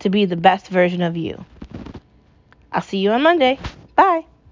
to 0.00 0.10
be 0.10 0.24
the 0.24 0.36
best 0.36 0.68
version 0.68 1.02
of 1.02 1.16
you. 1.16 1.44
I'll 2.72 2.82
see 2.82 2.98
you 2.98 3.10
on 3.10 3.22
Monday. 3.22 3.58
Bye. 3.96 4.24